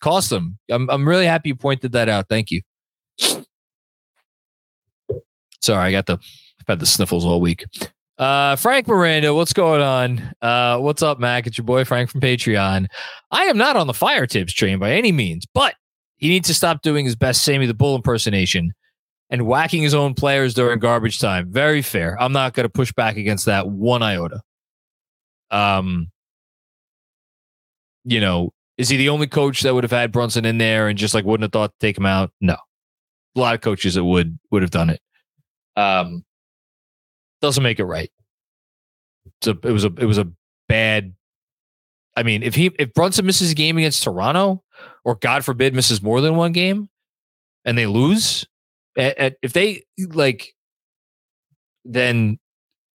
cost 0.00 0.30
them. 0.30 0.58
I'm 0.70 0.88
I'm 0.90 1.08
really 1.08 1.26
happy 1.26 1.48
you 1.50 1.56
pointed 1.56 1.90
that 1.92 2.08
out. 2.08 2.28
Thank 2.28 2.52
you. 2.52 2.62
Sorry, 5.60 5.88
I 5.88 5.90
got 5.90 6.06
the 6.06 6.14
I've 6.60 6.66
had 6.68 6.78
the 6.78 6.86
sniffles 6.86 7.24
all 7.24 7.40
week. 7.40 7.64
Uh, 8.18 8.56
Frank 8.56 8.88
Miranda, 8.88 9.34
what's 9.34 9.52
going 9.52 9.82
on? 9.82 10.32
Uh, 10.40 10.78
what's 10.78 11.02
up, 11.02 11.18
Mac? 11.18 11.46
It's 11.46 11.58
your 11.58 11.66
boy 11.66 11.84
Frank 11.84 12.10
from 12.10 12.22
Patreon. 12.22 12.86
I 13.30 13.44
am 13.44 13.58
not 13.58 13.76
on 13.76 13.86
the 13.86 13.94
fire 13.94 14.26
Thibs 14.26 14.54
train 14.54 14.78
by 14.78 14.92
any 14.92 15.12
means, 15.12 15.44
but 15.52 15.74
he 16.16 16.28
needs 16.28 16.48
to 16.48 16.54
stop 16.54 16.80
doing 16.80 17.04
his 17.04 17.14
best 17.14 17.42
Sammy 17.42 17.66
the 17.66 17.74
Bull 17.74 17.94
impersonation 17.94 18.72
and 19.28 19.46
whacking 19.46 19.82
his 19.82 19.92
own 19.92 20.14
players 20.14 20.54
during 20.54 20.78
garbage 20.78 21.18
time. 21.18 21.52
Very 21.52 21.82
fair. 21.82 22.16
I'm 22.20 22.32
not 22.32 22.54
going 22.54 22.64
to 22.64 22.70
push 22.70 22.92
back 22.92 23.16
against 23.16 23.44
that 23.46 23.68
one 23.68 24.02
iota. 24.02 24.40
Um, 25.50 26.10
you 28.04 28.20
know, 28.20 28.52
is 28.78 28.88
he 28.88 28.96
the 28.96 29.10
only 29.10 29.26
coach 29.26 29.60
that 29.62 29.74
would 29.74 29.84
have 29.84 29.90
had 29.90 30.10
Brunson 30.10 30.46
in 30.46 30.56
there 30.58 30.88
and 30.88 30.98
just 30.98 31.12
like 31.12 31.24
wouldn't 31.24 31.44
have 31.44 31.52
thought 31.52 31.72
to 31.78 31.86
take 31.86 31.98
him 31.98 32.06
out? 32.06 32.32
No, 32.40 32.56
a 33.34 33.40
lot 33.40 33.54
of 33.54 33.60
coaches 33.60 33.94
that 33.94 34.04
would 34.04 34.38
would 34.50 34.62
have 34.62 34.70
done 34.70 34.88
it. 34.90 35.00
Um, 35.76 36.24
doesn't 37.40 37.62
make 37.62 37.78
it 37.78 37.84
right. 37.84 38.10
So 39.42 39.52
it 39.62 39.72
was 39.72 39.84
a 39.84 39.92
it 39.98 40.06
was 40.06 40.18
a 40.18 40.28
bad 40.68 41.14
I 42.16 42.22
mean, 42.22 42.42
if 42.42 42.54
he 42.54 42.70
if 42.78 42.94
Brunson 42.94 43.26
misses 43.26 43.52
a 43.52 43.54
game 43.54 43.76
against 43.76 44.02
Toronto, 44.02 44.62
or 45.04 45.16
God 45.16 45.44
forbid 45.44 45.74
misses 45.74 46.02
more 46.02 46.20
than 46.22 46.36
one 46.36 46.52
game, 46.52 46.88
and 47.64 47.76
they 47.76 47.86
lose, 47.86 48.46
at, 48.96 49.18
at, 49.18 49.36
if 49.42 49.52
they 49.52 49.84
like, 49.98 50.54
then 51.84 52.38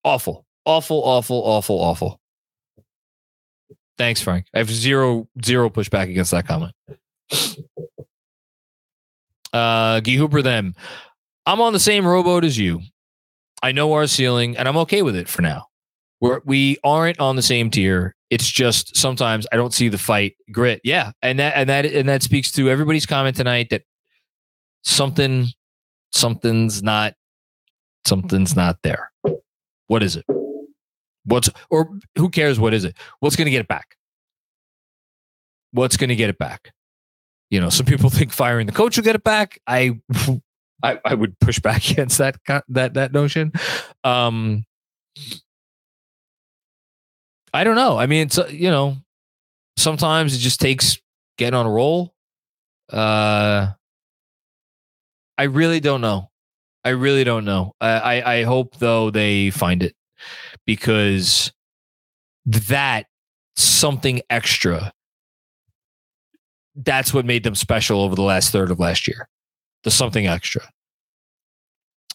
awful, 0.04 0.46
awful, 0.64 1.02
awful, 1.04 1.36
awful, 1.36 1.78
awful. 1.78 2.20
Thanks, 3.98 4.22
Frank. 4.22 4.46
I 4.54 4.58
have 4.58 4.70
zero 4.70 5.28
zero 5.44 5.68
pushback 5.68 6.08
against 6.08 6.30
that 6.30 6.46
comment. 6.46 6.72
Uh, 9.52 10.00
Guy 10.00 10.12
Hooper, 10.12 10.42
them. 10.42 10.74
I'm 11.44 11.60
on 11.60 11.74
the 11.74 11.80
same 11.80 12.06
rowboat 12.06 12.44
as 12.44 12.56
you. 12.56 12.80
I 13.62 13.72
know 13.72 13.92
our 13.92 14.06
ceiling, 14.06 14.56
and 14.56 14.66
I'm 14.66 14.76
okay 14.78 15.02
with 15.02 15.16
it 15.16 15.28
for 15.28 15.42
now. 15.42 15.66
We're, 16.20 16.40
we 16.44 16.76
aren't 16.84 17.18
on 17.18 17.36
the 17.36 17.42
same 17.42 17.70
tier. 17.70 18.14
It's 18.28 18.48
just 18.48 18.96
sometimes 18.96 19.46
I 19.52 19.56
don't 19.56 19.74
see 19.74 19.88
the 19.88 19.98
fight 19.98 20.36
grit. 20.52 20.80
Yeah, 20.84 21.12
and 21.22 21.38
that 21.38 21.54
and 21.56 21.68
that 21.68 21.86
and 21.86 22.08
that 22.08 22.22
speaks 22.22 22.52
to 22.52 22.70
everybody's 22.70 23.06
comment 23.06 23.36
tonight 23.36 23.70
that 23.70 23.82
something 24.82 25.48
something's 26.12 26.82
not 26.82 27.14
something's 28.06 28.54
not 28.54 28.78
there. 28.82 29.10
What 29.86 30.02
is 30.02 30.16
it? 30.16 30.24
What's 31.24 31.50
or 31.70 31.98
who 32.16 32.28
cares 32.28 32.60
what 32.60 32.74
is 32.74 32.84
it? 32.84 32.96
What's 33.20 33.36
going 33.36 33.46
to 33.46 33.50
get 33.50 33.60
it 33.60 33.68
back? 33.68 33.96
What's 35.72 35.96
going 35.96 36.08
to 36.08 36.16
get 36.16 36.30
it 36.30 36.38
back? 36.38 36.72
You 37.50 37.60
know, 37.60 37.70
some 37.70 37.86
people 37.86 38.10
think 38.10 38.32
firing 38.32 38.66
the 38.66 38.72
coach 38.72 38.96
will 38.96 39.04
get 39.04 39.16
it 39.16 39.24
back. 39.24 39.58
I 39.66 40.00
I, 40.82 40.98
I 41.04 41.14
would 41.14 41.38
push 41.40 41.58
back 41.58 41.90
against 41.90 42.18
that 42.18 42.36
that 42.68 42.94
that 42.94 43.12
notion. 43.12 43.52
Um 44.04 44.64
I 47.52 47.64
don't 47.64 47.76
know. 47.76 47.98
I 47.98 48.06
mean, 48.06 48.26
it's 48.26 48.38
you 48.50 48.70
know, 48.70 48.96
sometimes 49.76 50.34
it 50.34 50.38
just 50.38 50.60
takes 50.60 50.98
getting 51.36 51.58
on 51.58 51.66
a 51.66 51.70
roll. 51.70 52.14
Uh, 52.92 53.68
I 55.38 55.42
really 55.44 55.80
don't 55.80 56.00
know. 56.00 56.30
I 56.84 56.90
really 56.90 57.24
don't 57.24 57.44
know. 57.44 57.74
I, 57.80 57.88
I, 57.88 58.34
I 58.34 58.42
hope 58.44 58.76
though 58.76 59.10
they 59.10 59.50
find 59.50 59.82
it 59.82 59.94
because 60.66 61.52
that 62.46 63.06
something 63.56 64.20
extra. 64.30 64.92
That's 66.76 67.12
what 67.12 67.26
made 67.26 67.42
them 67.42 67.54
special 67.54 68.00
over 68.00 68.14
the 68.14 68.22
last 68.22 68.52
third 68.52 68.70
of 68.70 68.78
last 68.78 69.06
year. 69.08 69.28
The 69.84 69.90
something 69.90 70.26
extra. 70.26 70.62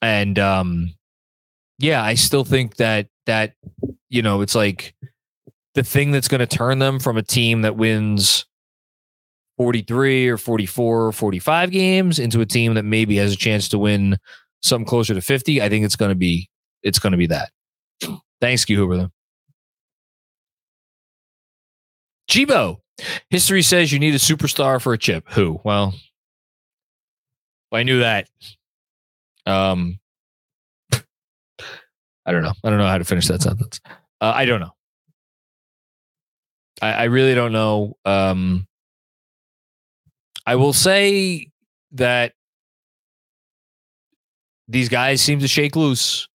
And 0.01 0.37
um 0.39 0.93
yeah, 1.79 2.03
I 2.03 2.13
still 2.15 2.43
think 2.43 2.77
that 2.77 3.07
that 3.25 3.53
you 4.09 4.21
know, 4.21 4.41
it's 4.41 4.55
like 4.55 4.95
the 5.73 5.83
thing 5.83 6.11
that's 6.11 6.27
going 6.27 6.39
to 6.39 6.47
turn 6.47 6.79
them 6.79 6.99
from 6.99 7.17
a 7.17 7.23
team 7.23 7.63
that 7.63 7.75
wins 7.75 8.45
43 9.57 10.29
or 10.29 10.37
44 10.37 11.05
or 11.07 11.11
45 11.11 11.71
games 11.71 12.19
into 12.19 12.41
a 12.41 12.45
team 12.45 12.75
that 12.75 12.83
maybe 12.83 13.17
has 13.17 13.33
a 13.33 13.37
chance 13.37 13.67
to 13.69 13.79
win 13.79 14.17
some 14.61 14.85
closer 14.85 15.13
to 15.13 15.21
50 15.21 15.61
i 15.61 15.69
think 15.69 15.85
it's 15.85 15.95
going 15.95 16.09
to 16.09 16.15
be 16.15 16.49
it's 16.83 16.99
going 16.99 17.11
to 17.11 17.17
be 17.17 17.27
that 17.27 17.51
thanks 18.41 18.67
you 18.67 18.77
Hoover 18.77 18.97
though. 18.97 19.11
Chibo, 22.29 22.77
history 23.29 23.61
says 23.61 23.91
you 23.91 23.99
need 23.99 24.15
a 24.15 24.19
superstar 24.19 24.81
for 24.81 24.93
a 24.93 24.97
chip. 24.97 25.25
Who? 25.31 25.59
Well, 25.63 25.93
I 27.75 27.83
knew 27.83 27.99
that. 27.99 28.27
Um, 29.45 29.99
I 32.25 32.31
don't 32.31 32.41
know. 32.41 32.53
I 32.63 32.69
don't 32.69 32.79
know 32.79 32.87
how 32.87 32.97
to 32.97 33.05
finish 33.05 33.27
that 33.27 33.41
sentence. 33.41 33.79
Uh, 34.19 34.33
I 34.35 34.45
don't 34.45 34.59
know. 34.59 34.71
I, 36.81 36.91
I 36.93 37.03
really 37.05 37.35
don't 37.35 37.51
know. 37.51 37.97
Um, 38.05 38.67
I 40.45 40.55
will 40.55 40.73
say 40.73 41.51
that 41.93 42.33
these 44.67 44.89
guys 44.89 45.21
seem 45.21 45.39
to 45.39 45.47
shake 45.47 45.75
loose 45.75 46.27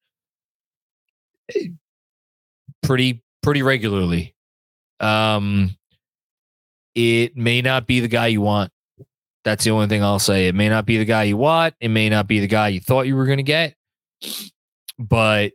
eh, 1.55 1.69
pretty 2.83 3.23
pretty 3.43 3.63
regularly. 3.63 4.35
Um, 5.01 5.77
it 6.95 7.37
may 7.37 7.63
not 7.63 7.87
be 7.87 8.01
the 8.01 8.09
guy 8.09 8.29
you 8.29 8.41
want. 8.41 8.71
That's 9.45 9.65
the 9.65 9.71
only 9.71 9.87
thing 9.87 10.03
I'll 10.03 10.19
say. 10.19 10.49
It 10.49 10.55
may 10.55 10.69
not 10.69 10.87
be 10.87 10.99
the 10.99 11.05
guy 11.05 11.25
you 11.25 11.37
want. 11.37 11.75
It 11.81 11.89
may 11.89 12.09
not 12.09 12.27
be 12.27 12.41
the 12.41 12.47
guy 12.47 12.69
you 12.69 12.81
thought 12.81 13.07
you 13.07 13.17
were 13.17 13.27
going 13.27 13.39
to 13.39 13.43
get. 13.43 13.75
But 14.99 15.53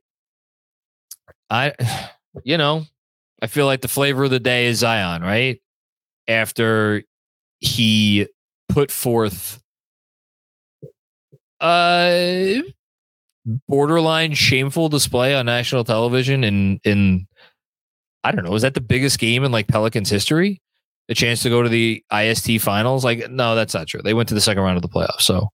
I, 1.49 1.73
you 2.43 2.57
know, 2.57 2.85
I 3.41 3.47
feel 3.47 3.65
like 3.65 3.81
the 3.81 3.87
flavor 3.87 4.23
of 4.23 4.31
the 4.31 4.39
day 4.39 4.65
is 4.65 4.79
Zion, 4.79 5.21
right? 5.21 5.61
After 6.27 7.03
he 7.59 8.27
put 8.69 8.89
forth 8.91 9.61
a 11.61 12.63
borderline 13.67 14.33
shameful 14.33 14.89
display 14.89 15.35
on 15.35 15.45
national 15.45 15.83
television 15.83 16.43
in 16.43 16.79
in 16.83 17.27
I 18.23 18.31
don't 18.31 18.43
know, 18.43 18.55
is 18.55 18.63
that 18.63 18.73
the 18.73 18.81
biggest 18.81 19.19
game 19.19 19.43
in 19.43 19.51
like 19.51 19.67
Pelicans 19.67 20.09
history? 20.09 20.61
The 21.07 21.15
chance 21.15 21.43
to 21.43 21.49
go 21.49 21.61
to 21.61 21.69
the 21.69 22.03
IST 22.11 22.61
finals? 22.61 23.05
Like, 23.05 23.29
no, 23.29 23.55
that's 23.55 23.73
not 23.73 23.87
true. 23.87 24.01
They 24.03 24.15
went 24.15 24.27
to 24.29 24.35
the 24.35 24.41
second 24.41 24.63
round 24.63 24.75
of 24.75 24.81
the 24.81 24.89
playoffs. 24.89 25.21
So 25.21 25.49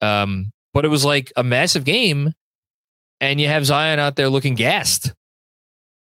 um, 0.00 0.52
but 0.74 0.84
it 0.84 0.88
was 0.88 1.04
like 1.04 1.32
a 1.36 1.42
massive 1.42 1.84
game, 1.84 2.34
and 3.20 3.40
you 3.40 3.48
have 3.48 3.66
Zion 3.66 3.98
out 3.98 4.16
there 4.16 4.28
looking 4.28 4.54
gassed. 4.54 5.12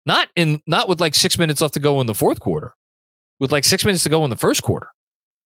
Not 0.06 0.28
in 0.36 0.62
not 0.68 0.88
with 0.88 1.02
like 1.02 1.16
six 1.16 1.38
minutes 1.38 1.62
left 1.62 1.74
to 1.76 1.80
go 1.80 2.02
in 2.02 2.08
the 2.08 2.14
fourth 2.14 2.40
quarter, 2.40 2.74
with 3.40 3.52
like 3.52 3.64
six 3.64 3.84
minutes 3.86 4.04
to 4.04 4.10
go 4.10 4.24
in 4.24 4.30
the 4.30 4.36
first 4.36 4.64
quarter. 4.64 4.88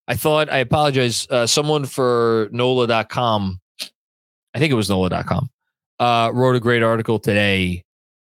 I 0.08 0.15
thought 0.15 0.52
I 0.52 0.58
apologize. 0.58 1.28
Uh, 1.30 1.48
someone 1.48 1.86
for 1.86 2.50
NOLA.com, 2.52 3.60
I 4.54 4.60
think 4.60 4.72
it 4.72 4.76
was 4.76 4.89
NOLA.com, 4.89 5.50
uh, 6.00 6.32
wrote 6.34 6.56
a 6.56 6.60
great 6.60 6.84
article 6.84 7.20
today 7.20 7.84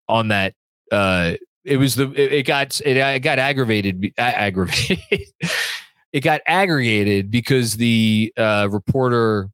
on 0.08 0.28
that. 0.28 0.54
Uh, 0.92 1.34
it 1.70 1.76
was 1.76 1.94
the 1.94 2.10
it, 2.12 2.32
it 2.32 2.42
got 2.46 2.80
it, 2.80 2.96
it 2.96 3.22
got 3.22 3.38
aggravated 3.38 4.12
aggravated. 4.18 4.98
it 6.12 6.20
got 6.20 6.40
aggregated 6.46 7.30
because 7.30 7.74
the 7.76 8.32
uh, 8.36 8.68
reporter 8.70 9.48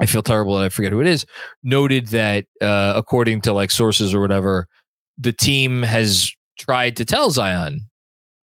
I 0.00 0.06
feel 0.06 0.22
terrible 0.22 0.56
that 0.56 0.64
I 0.64 0.68
forget 0.70 0.92
who 0.92 1.00
it 1.00 1.06
is, 1.06 1.26
noted 1.62 2.08
that 2.08 2.46
uh, 2.60 2.94
according 2.96 3.42
to 3.42 3.52
like 3.52 3.70
sources 3.70 4.12
or 4.12 4.20
whatever, 4.20 4.66
the 5.18 5.32
team 5.32 5.82
has 5.82 6.32
tried 6.58 6.96
to 6.96 7.04
tell 7.04 7.30
Zion 7.30 7.82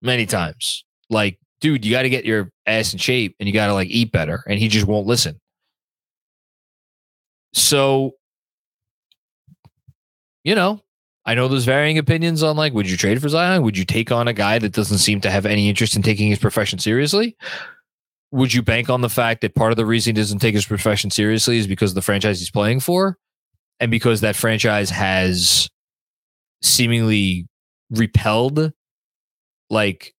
many 0.00 0.24
times, 0.24 0.84
like, 1.10 1.38
dude, 1.60 1.84
you 1.84 1.90
got 1.90 2.02
to 2.02 2.08
get 2.08 2.24
your 2.24 2.52
ass 2.66 2.92
in 2.92 2.98
shape 3.00 3.34
and 3.40 3.48
you 3.48 3.52
got 3.52 3.66
to 3.66 3.74
like 3.74 3.88
eat 3.88 4.12
better. 4.12 4.44
And 4.46 4.58
he 4.58 4.68
just 4.68 4.86
won't 4.86 5.08
listen. 5.08 5.40
So, 7.52 8.12
you 10.44 10.54
know, 10.54 10.80
I 11.28 11.34
know 11.34 11.46
there's 11.46 11.66
varying 11.66 11.98
opinions 11.98 12.42
on 12.42 12.56
like, 12.56 12.72
would 12.72 12.88
you 12.88 12.96
trade 12.96 13.20
for 13.20 13.28
Zion? 13.28 13.62
Would 13.62 13.76
you 13.76 13.84
take 13.84 14.10
on 14.10 14.28
a 14.28 14.32
guy 14.32 14.58
that 14.58 14.72
doesn't 14.72 14.96
seem 14.96 15.20
to 15.20 15.30
have 15.30 15.44
any 15.44 15.68
interest 15.68 15.94
in 15.94 16.00
taking 16.00 16.30
his 16.30 16.38
profession 16.38 16.78
seriously? 16.78 17.36
Would 18.30 18.54
you 18.54 18.62
bank 18.62 18.88
on 18.88 19.02
the 19.02 19.10
fact 19.10 19.42
that 19.42 19.54
part 19.54 19.70
of 19.70 19.76
the 19.76 19.84
reason 19.84 20.16
he 20.16 20.22
doesn't 20.22 20.38
take 20.38 20.54
his 20.54 20.64
profession 20.64 21.10
seriously 21.10 21.58
is 21.58 21.66
because 21.66 21.90
of 21.90 21.96
the 21.96 22.00
franchise 22.00 22.38
he's 22.38 22.50
playing 22.50 22.80
for? 22.80 23.18
And 23.78 23.90
because 23.90 24.22
that 24.22 24.36
franchise 24.36 24.88
has 24.88 25.68
seemingly 26.62 27.46
repelled 27.90 28.72
like 29.68 30.14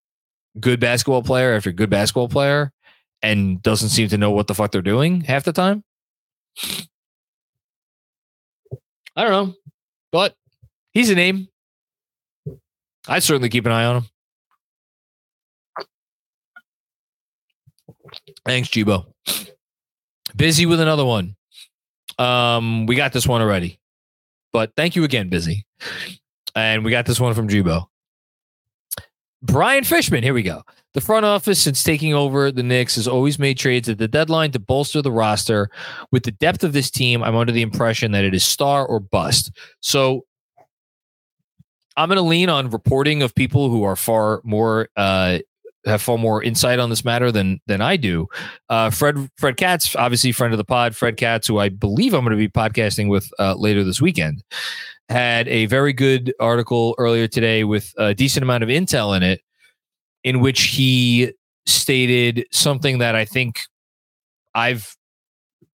good 0.59 0.79
basketball 0.79 1.23
player 1.23 1.55
after 1.55 1.71
good 1.71 1.89
basketball 1.89 2.29
player 2.29 2.71
and 3.23 3.63
doesn't 3.63 3.89
seem 3.89 4.09
to 4.09 4.17
know 4.19 4.29
what 4.29 4.45
the 4.45 4.53
fuck 4.53 4.71
they're 4.71 4.83
doing 4.83 5.21
half 5.21 5.43
the 5.43 5.53
time. 5.53 5.83
I 9.15 9.23
don't 9.23 9.31
know, 9.31 9.53
but 10.11 10.35
he's 10.99 11.09
a 11.09 11.15
name. 11.15 11.47
I'd 13.07 13.23
certainly 13.23 13.47
keep 13.47 13.65
an 13.65 13.71
eye 13.71 13.85
on 13.85 13.95
him. 13.97 14.05
Thanks, 18.45 18.69
Jibo. 18.69 19.13
Busy 20.35 20.65
with 20.65 20.81
another 20.81 21.05
one. 21.05 21.35
Um, 22.17 22.85
we 22.85 22.95
got 22.95 23.13
this 23.13 23.25
one 23.25 23.41
already, 23.41 23.79
but 24.51 24.73
thank 24.75 24.95
you 24.97 25.05
again, 25.05 25.29
Busy. 25.29 25.65
And 26.53 26.83
we 26.83 26.91
got 26.91 27.05
this 27.05 27.19
one 27.19 27.33
from 27.33 27.47
Jibo. 27.47 27.89
Brian 29.41 29.85
Fishman, 29.85 30.21
here 30.21 30.33
we 30.33 30.43
go. 30.43 30.63
The 30.93 31.01
front 31.01 31.25
office, 31.25 31.61
since 31.61 31.81
taking 31.81 32.13
over 32.13 32.51
the 32.51 32.63
Knicks, 32.63 32.95
has 32.95 33.07
always 33.07 33.39
made 33.39 33.57
trades 33.57 33.87
at 33.87 33.99
the 33.99 34.07
deadline 34.07 34.51
to 34.51 34.59
bolster 34.59 35.01
the 35.01 35.13
roster. 35.13 35.69
With 36.11 36.23
the 36.23 36.31
depth 36.31 36.65
of 36.65 36.73
this 36.73 36.91
team, 36.91 37.23
I'm 37.23 37.37
under 37.37 37.53
the 37.53 37.61
impression 37.61 38.11
that 38.11 38.25
it 38.25 38.33
is 38.33 38.43
star 38.43 38.85
or 38.85 38.99
bust. 38.99 39.51
So 39.79 40.25
I'm 41.99 42.07
going 42.07 42.17
to 42.17 42.21
lean 42.21 42.49
on 42.49 42.69
reporting 42.69 43.21
of 43.21 43.35
people 43.35 43.69
who 43.69 43.83
are 43.83 43.95
far 43.95 44.41
more 44.43 44.89
uh, 44.95 45.39
have 45.85 46.01
far 46.01 46.17
more 46.17 46.41
insight 46.43 46.79
on 46.79 46.89
this 46.89 47.03
matter 47.03 47.31
than 47.31 47.59
than 47.67 47.81
I 47.81 47.97
do. 47.97 48.27
Uh, 48.69 48.89
Fred 48.89 49.29
Fred 49.37 49.57
Katz, 49.57 49.95
obviously 49.95 50.31
friend 50.31 50.53
of 50.53 50.57
the 50.57 50.63
pod, 50.65 50.95
Fred 50.95 51.17
Katz, 51.17 51.47
who 51.47 51.59
I 51.59 51.69
believe 51.69 52.13
I'm 52.13 52.23
going 52.23 52.31
to 52.31 52.37
be 52.37 52.49
podcasting 52.49 53.09
with 53.09 53.29
uh, 53.39 53.55
later 53.55 53.83
this 53.83 54.01
weekend 54.01 54.43
had 55.09 55.47
a 55.47 55.65
very 55.65 55.91
good 55.91 56.33
article 56.39 56.93
earlier 56.99 57.27
today 57.27 57.63
with 57.63 57.93
a 57.97 58.13
decent 58.13 58.43
amount 58.43 58.63
of 58.63 58.69
intel 58.69 59.17
in 59.17 59.23
it 59.23 59.41
in 60.23 60.39
which 60.39 60.61
he 60.63 61.33
stated 61.65 62.45
something 62.51 62.99
that 62.99 63.15
I 63.15 63.25
think 63.25 63.59
I've 64.53 64.95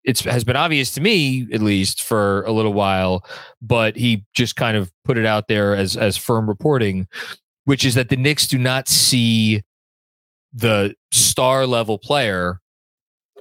it's 0.05 0.21
has 0.21 0.43
been 0.43 0.55
obvious 0.55 0.91
to 0.91 1.01
me 1.01 1.47
at 1.51 1.61
least 1.61 2.03
for 2.03 2.43
a 2.43 2.51
little 2.51 2.73
while, 2.73 3.25
but 3.61 3.95
he 3.95 4.23
just 4.33 4.55
kind 4.55 4.77
of 4.77 4.91
put 5.03 5.17
it 5.17 5.25
out 5.25 5.47
there 5.47 5.75
as 5.75 5.97
as 5.97 6.15
firm 6.15 6.47
reporting, 6.47 7.07
which 7.65 7.83
is 7.83 7.95
that 7.95 8.09
the 8.09 8.15
Knicks 8.15 8.47
do 8.47 8.57
not 8.57 8.87
see 8.87 9.61
the 10.53 10.93
star 11.11 11.65
level 11.65 11.97
player 11.97 12.61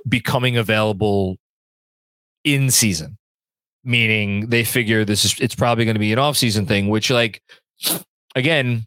becoming 0.08 0.56
available 0.56 1.36
in 2.42 2.70
season. 2.70 3.16
Meaning 3.84 4.48
they 4.48 4.64
figure 4.64 5.04
this 5.04 5.24
is 5.24 5.38
it's 5.40 5.54
probably 5.54 5.84
going 5.84 5.94
to 5.94 6.00
be 6.00 6.12
an 6.12 6.18
off-season 6.18 6.64
thing, 6.66 6.88
which 6.88 7.10
like 7.10 7.42
again, 8.34 8.86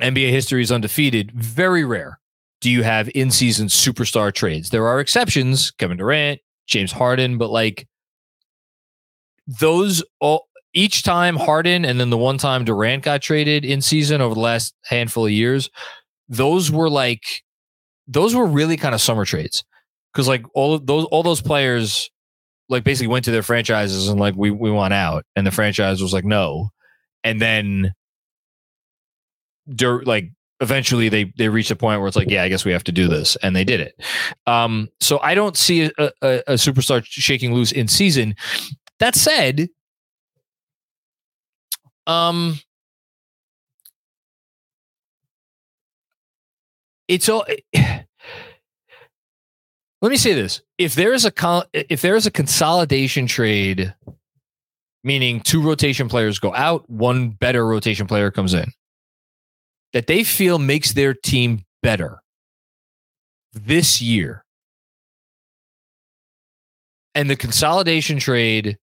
NBA 0.00 0.30
history 0.30 0.62
is 0.62 0.72
undefeated. 0.72 1.30
Very 1.32 1.84
rare 1.84 2.18
do 2.62 2.70
you 2.70 2.82
have 2.82 3.10
in-season 3.14 3.68
superstar 3.68 4.32
trades. 4.32 4.70
There 4.70 4.86
are 4.86 4.98
exceptions, 4.98 5.70
Kevin 5.72 5.98
Durant, 5.98 6.40
James 6.66 6.92
Harden, 6.92 7.38
but 7.38 7.50
like 7.50 7.86
those 9.46 10.02
all 10.20 10.46
each 10.72 11.02
time 11.02 11.36
Harden 11.36 11.84
and 11.84 12.00
then 12.00 12.10
the 12.10 12.18
one 12.18 12.38
time 12.38 12.64
Durant 12.64 13.04
got 13.04 13.22
traded 13.22 13.64
in 13.64 13.80
season 13.80 14.20
over 14.20 14.34
the 14.34 14.40
last 14.40 14.74
handful 14.84 15.26
of 15.26 15.32
years, 15.32 15.70
those 16.28 16.70
were 16.70 16.90
like 16.90 17.22
those 18.06 18.34
were 18.34 18.46
really 18.46 18.76
kind 18.76 18.94
of 18.94 19.00
summer 19.00 19.24
trades. 19.24 19.64
Cause 20.14 20.28
like 20.28 20.44
all 20.54 20.74
of 20.74 20.86
those 20.86 21.04
all 21.06 21.22
those 21.22 21.40
players 21.40 22.10
like 22.68 22.84
basically 22.84 23.08
went 23.08 23.24
to 23.24 23.30
their 23.30 23.42
franchises 23.42 24.08
and 24.08 24.18
like 24.20 24.34
we 24.36 24.50
we 24.50 24.70
want 24.70 24.94
out. 24.94 25.24
And 25.36 25.46
the 25.46 25.50
franchise 25.50 26.02
was 26.02 26.12
like, 26.12 26.24
no. 26.24 26.70
And 27.22 27.40
then 27.40 27.92
dur- 29.68 30.02
like 30.04 30.30
eventually 30.60 31.08
they 31.08 31.32
they 31.36 31.48
reached 31.48 31.70
a 31.70 31.76
point 31.76 32.00
where 32.00 32.08
it's 32.08 32.16
like, 32.16 32.30
yeah, 32.30 32.42
I 32.42 32.48
guess 32.48 32.64
we 32.64 32.72
have 32.72 32.84
to 32.84 32.92
do 32.92 33.08
this, 33.08 33.36
and 33.36 33.54
they 33.54 33.64
did 33.64 33.80
it. 33.80 34.00
Um, 34.46 34.88
so 35.00 35.18
I 35.20 35.34
don't 35.34 35.56
see 35.56 35.84
a, 35.84 35.92
a, 35.98 36.42
a 36.46 36.52
superstar 36.54 37.04
shaking 37.04 37.54
loose 37.54 37.72
in 37.72 37.88
season. 37.88 38.34
That 39.00 39.14
said, 39.14 39.68
um, 42.06 42.58
it's 47.08 47.28
all. 47.28 47.44
Let 50.02 50.10
me 50.10 50.16
say 50.18 50.34
this: 50.34 50.60
if 50.76 50.94
there 50.94 51.14
is 51.14 51.24
a 51.24 51.30
con- 51.30 51.64
if 51.72 52.02
there 52.02 52.14
is 52.14 52.26
a 52.26 52.30
consolidation 52.30 53.26
trade, 53.26 53.94
meaning 55.02 55.40
two 55.40 55.62
rotation 55.62 56.08
players 56.08 56.38
go 56.38 56.54
out, 56.54 56.88
one 56.90 57.30
better 57.30 57.66
rotation 57.66 58.06
player 58.06 58.30
comes 58.30 58.52
in 58.52 58.70
that 59.94 60.08
they 60.08 60.24
feel 60.24 60.58
makes 60.58 60.92
their 60.92 61.14
team 61.14 61.64
better 61.82 62.18
this 63.54 64.02
year. 64.02 64.44
And 67.14 67.30
the 67.30 67.36
consolidation 67.36 68.18
trade 68.18 68.76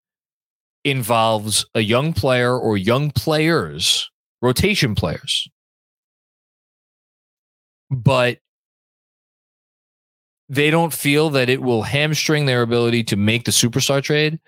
involves 0.85 1.65
a 1.75 1.81
young 1.81 2.13
player 2.13 2.57
or 2.57 2.77
young 2.77 3.11
players, 3.11 4.09
rotation 4.41 4.95
players. 4.95 5.49
But 7.91 8.39
they 10.47 10.71
don't 10.71 10.93
feel 10.93 11.29
that 11.31 11.49
it 11.49 11.61
will 11.61 11.83
hamstring 11.83 12.45
their 12.45 12.61
ability 12.61 13.03
to 13.05 13.17
make 13.17 13.43
the 13.43 13.51
superstar 13.51 14.01
trade. 14.01 14.39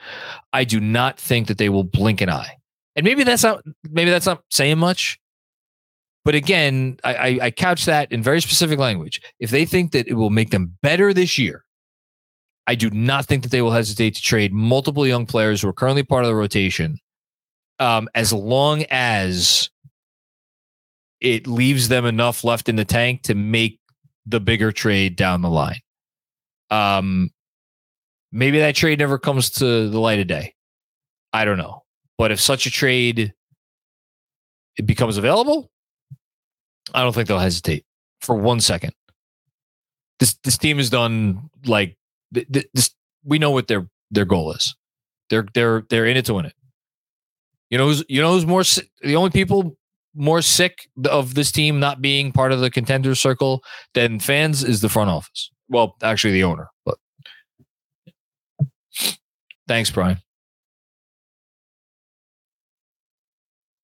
I 0.54 0.64
do 0.64 0.80
not 0.80 1.20
think 1.20 1.48
that 1.48 1.58
they 1.58 1.70
will 1.70 1.84
blink 1.84 2.22
an 2.22 2.30
eye. 2.30 2.58
And 2.96 3.04
maybe 3.04 3.26
that's 3.26 3.44
not 3.44 3.64
maybe 3.90 4.12
that's 4.12 4.26
not 4.26 4.44
saying 4.50 4.78
much, 4.78 5.20
but 6.26 6.36
again, 6.36 6.98
I, 7.04 7.40
I 7.42 7.52
couch 7.52 7.86
that 7.86 8.12
in 8.12 8.24
very 8.24 8.42
specific 8.42 8.80
language. 8.80 9.22
If 9.40 9.50
they 9.50 9.66
think 9.66 9.92
that 9.92 10.08
it 10.08 10.14
will 10.14 10.30
make 10.30 10.52
them 10.52 10.78
better 10.82 11.14
this 11.14 11.38
year, 11.38 11.66
I 12.66 12.76
do 12.76 12.90
not 12.90 13.26
think 13.26 13.44
that 13.44 13.52
they 13.52 13.62
will 13.62 13.72
hesitate 13.72 14.16
to 14.16 14.22
trade 14.22 14.54
multiple 14.54 15.06
young 15.06 15.26
players 15.26 15.62
who 15.62 15.68
are 15.68 15.74
currently 15.74 16.04
part 16.04 16.24
of 16.24 16.30
the 16.30 16.36
rotation, 16.36 16.98
um, 17.80 18.08
as 18.16 18.32
long 18.32 18.86
as 18.90 19.70
it 21.20 21.46
leaves 21.46 21.90
them 21.90 22.06
enough 22.06 22.44
left 22.46 22.70
in 22.70 22.78
the 22.78 22.86
tank 22.86 23.24
to 23.24 23.36
make 23.36 23.80
the 24.26 24.40
bigger 24.40 24.72
trade 24.72 25.18
down 25.18 25.42
the 25.42 25.50
line. 25.50 25.80
Um, 26.70 27.32
maybe 28.32 28.60
that 28.60 28.76
trade 28.76 29.00
never 29.00 29.20
comes 29.20 29.50
to 29.52 29.90
the 29.90 30.00
light 30.00 30.20
of 30.20 30.28
day. 30.28 30.54
I 31.34 31.44
don't 31.44 31.58
know, 31.58 31.84
but 32.18 32.32
if 32.32 32.40
such 32.40 32.66
a 32.66 32.72
trade 32.72 33.34
it 34.78 34.86
becomes 34.86 35.18
available, 35.18 35.70
I 36.94 37.02
don't 37.02 37.14
think 37.14 37.28
they'll 37.28 37.40
hesitate 37.40 37.86
for 38.22 38.36
one 38.36 38.60
second. 38.60 38.94
This 40.20 40.38
this 40.44 40.58
team 40.58 40.78
has 40.78 40.90
done 40.90 41.50
like 41.66 41.98
this. 42.32 42.92
We 43.24 43.40
know 43.40 43.52
what 43.52 43.68
their 43.68 43.88
their 44.12 44.26
goal 44.26 44.52
is. 44.54 44.76
They're 45.30 45.46
they're 45.54 45.84
they're 45.90 46.06
in 46.06 46.18
it 46.18 46.26
to 46.26 46.34
win 46.34 46.46
it. 46.46 46.54
You 47.70 47.78
know 47.78 47.88
who's 47.88 48.04
you 48.08 48.22
know 48.22 48.34
who's 48.34 48.46
more 48.46 48.64
the 49.02 49.16
only 49.16 49.32
people 49.32 49.76
more 50.16 50.42
sick 50.42 50.88
of 51.06 51.34
this 51.34 51.52
team 51.52 51.80
not 51.80 52.02
being 52.02 52.32
part 52.32 52.52
of 52.52 52.60
the 52.60 52.70
contender 52.70 53.16
circle 53.16 53.64
than 53.94 54.20
fans 54.20 54.64
is 54.64 54.82
the 54.82 54.90
front 54.90 55.10
office. 55.10 55.50
Well, 55.70 55.96
actually 56.04 56.34
the 56.34 56.44
owner, 56.44 56.68
but 56.86 56.98
thanks, 59.68 59.90
Brian. 59.90 60.20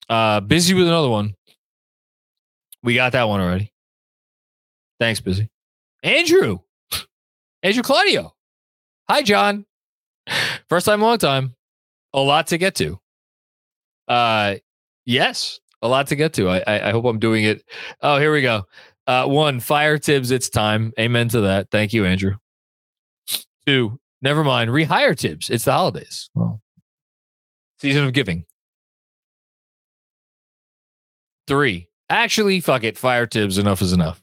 Uh, 0.08 0.40
busy 0.40 0.74
with 0.74 0.88
another 0.88 1.10
one. 1.10 1.36
We 2.84 2.96
got 2.96 3.12
that 3.12 3.28
one 3.28 3.42
already. 3.42 3.74
Thanks, 5.00 5.20
busy. 5.20 5.50
Andrew. 6.04 6.60
Andrew 7.64 7.84
Claudio. 7.84 8.34
Hi, 9.10 9.22
Jon. 9.22 9.66
First 10.70 10.86
time, 10.86 11.02
long 11.02 11.18
time. 11.18 11.56
A 12.14 12.20
lot 12.20 12.48
to 12.48 12.58
get 12.58 12.76
to. 12.76 13.00
Uh 14.08 14.56
yes, 15.06 15.60
a 15.82 15.88
lot 15.88 16.08
to 16.08 16.16
get 16.16 16.34
to. 16.34 16.50
I 16.50 16.64
I, 16.66 16.90
I 16.90 16.92
hope 16.92 17.06
I'm 17.06 17.20
doing 17.20 17.44
it. 17.44 17.64
Oh, 18.02 18.18
here 18.18 18.32
we 18.32 18.42
go. 18.42 18.64
Uh 19.06 19.26
one, 19.26 19.60
fire 19.60 19.98
Thibs, 19.98 20.32
it's 20.32 20.50
time. 20.50 20.94
Amen 21.00 21.30
to 21.30 21.42
that. 21.42 21.70
Thank 21.72 21.94
you, 21.94 22.06
Andrew. 22.06 22.36
Two, 23.68 24.00
never 24.22 24.44
mind. 24.44 24.72
Rehire 24.72 25.20
Thibs. 25.20 25.50
It's 25.50 25.66
the 25.66 25.72
holidays. 25.74 26.30
Well, 26.34 26.62
season 27.80 28.06
of 28.06 28.14
giving. 28.14 28.46
Three, 31.48 31.89
Actually, 32.10 32.60
fuck 32.60 32.84
it. 32.84 32.98
Fire 32.98 33.28
Thibs. 33.28 33.58
Enough 33.58 33.82
is 33.82 33.94
enough. 33.94 34.22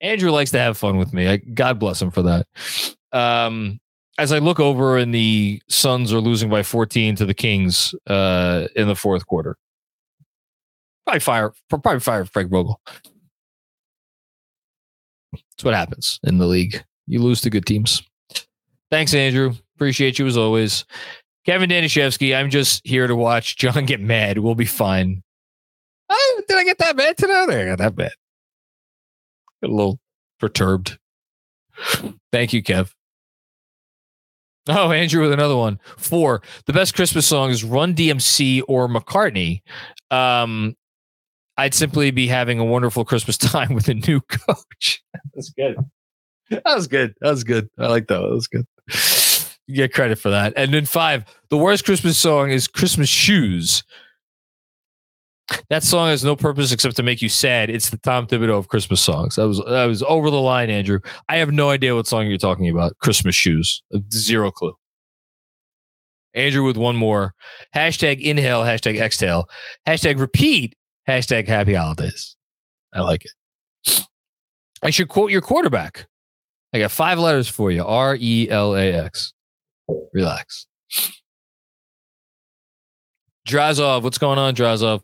Andrew 0.00 0.30
likes 0.30 0.50
to 0.50 0.58
have 0.58 0.76
fun 0.76 0.98
with 0.98 1.12
me. 1.12 1.28
I, 1.28 1.36
God 1.38 1.78
bless 1.78 2.00
him 2.00 2.10
for 2.10 2.22
that. 2.22 2.46
Um, 3.12 3.80
as 4.18 4.32
I 4.32 4.38
look 4.38 4.60
over 4.60 4.96
and 4.96 5.14
the 5.14 5.60
Suns 5.68 6.12
are 6.12 6.20
losing 6.20 6.48
by 6.48 6.62
14 6.62 7.16
to 7.16 7.26
the 7.26 7.34
Kings 7.34 7.94
uh, 8.06 8.68
in 8.74 8.88
the 8.88 8.94
fourth 8.94 9.26
quarter, 9.26 9.56
probably 11.04 11.20
fire, 11.20 11.52
probably 11.68 12.00
fire 12.00 12.24
Frank 12.24 12.50
Vogel. 12.50 12.80
That's 15.32 15.64
what 15.64 15.74
happens 15.74 16.20
in 16.24 16.38
the 16.38 16.46
league. 16.46 16.82
You 17.06 17.22
lose 17.22 17.40
to 17.42 17.50
good 17.50 17.66
teams. 17.66 18.02
Thanks, 18.90 19.14
Andrew. 19.14 19.54
Appreciate 19.76 20.18
you 20.18 20.26
as 20.26 20.36
always. 20.36 20.84
Kevin 21.44 21.70
Danishevsky, 21.70 22.36
I'm 22.36 22.50
just 22.50 22.86
here 22.86 23.06
to 23.06 23.14
watch 23.14 23.56
Jon 23.56 23.86
get 23.86 24.00
mad. 24.00 24.38
We'll 24.38 24.54
be 24.54 24.66
fine. 24.66 25.22
Did 26.48 26.58
I 26.58 26.64
get 26.64 26.78
that 26.78 26.96
bad 26.96 27.16
today? 27.16 27.62
I 27.62 27.66
got 27.66 27.78
that 27.78 27.96
bad. 27.96 28.12
Got 29.62 29.70
a 29.70 29.74
little 29.74 30.00
perturbed. 30.38 30.98
Thank 32.32 32.52
you, 32.52 32.62
Kev. 32.62 32.92
Oh, 34.68 34.90
Andrew 34.90 35.22
with 35.22 35.32
another 35.32 35.56
one. 35.56 35.78
Four. 35.96 36.42
The 36.66 36.72
best 36.72 36.94
Christmas 36.94 37.26
song 37.26 37.50
is 37.50 37.62
Run 37.62 37.94
DMC 37.94 38.62
or 38.66 38.88
McCartney. 38.88 39.62
Um, 40.10 40.76
I'd 41.56 41.74
simply 41.74 42.10
be 42.10 42.26
having 42.26 42.58
a 42.58 42.64
wonderful 42.64 43.04
Christmas 43.04 43.36
time 43.38 43.74
with 43.74 43.88
a 43.88 43.94
new 43.94 44.20
coach. 44.20 45.02
That's 45.34 45.50
good. 45.50 45.76
That 46.50 46.62
was 46.64 46.86
good. 46.86 47.14
That 47.20 47.30
was 47.30 47.44
good. 47.44 47.68
I 47.78 47.86
like 47.86 48.08
that. 48.08 48.20
That 48.20 48.30
was 48.30 48.48
good. 48.48 48.66
You 49.68 49.76
get 49.76 49.92
credit 49.92 50.18
for 50.18 50.30
that. 50.30 50.52
And 50.56 50.72
then 50.72 50.86
five, 50.86 51.24
the 51.48 51.56
worst 51.56 51.84
Christmas 51.84 52.16
song 52.16 52.50
is 52.50 52.68
Christmas 52.68 53.08
Shoes 53.08 53.82
that 55.68 55.82
song 55.82 56.08
has 56.08 56.24
no 56.24 56.36
purpose 56.36 56.72
except 56.72 56.96
to 56.96 57.02
make 57.02 57.22
you 57.22 57.28
sad. 57.28 57.70
It's 57.70 57.90
the 57.90 57.98
Tom 57.98 58.26
Thibodeau 58.26 58.58
of 58.58 58.68
Christmas 58.68 59.00
songs. 59.00 59.36
That 59.36 59.46
was 59.46 59.58
that 59.58 59.86
was 59.86 60.02
over 60.02 60.30
the 60.30 60.40
line, 60.40 60.70
Andrew. 60.70 61.00
I 61.28 61.36
have 61.36 61.52
no 61.52 61.70
idea 61.70 61.94
what 61.94 62.06
song 62.06 62.26
you're 62.26 62.38
talking 62.38 62.68
about. 62.68 62.98
Christmas 62.98 63.34
shoes. 63.34 63.82
Zero 64.12 64.50
clue. 64.50 64.76
Andrew 66.34 66.64
with 66.64 66.76
one 66.76 66.96
more. 66.96 67.34
Hashtag 67.74 68.20
inhale, 68.20 68.62
hashtag 68.62 69.00
exhale, 69.00 69.48
hashtag 69.86 70.18
repeat, 70.18 70.76
hashtag 71.08 71.48
happy 71.48 71.74
holidays. 71.74 72.36
I 72.92 73.00
like 73.00 73.24
it. 73.24 74.06
I 74.82 74.90
should 74.90 75.08
quote 75.08 75.30
your 75.30 75.40
quarterback. 75.40 76.06
I 76.72 76.78
got 76.78 76.90
five 76.90 77.18
letters 77.18 77.48
for 77.48 77.70
you 77.70 77.84
R 77.84 78.16
E 78.20 78.48
L 78.50 78.74
A 78.74 78.92
X. 78.92 79.32
Relax. 80.12 80.66
Drazov, 83.46 84.02
what's 84.02 84.18
going 84.18 84.38
on, 84.38 84.54
Drazov? 84.54 85.02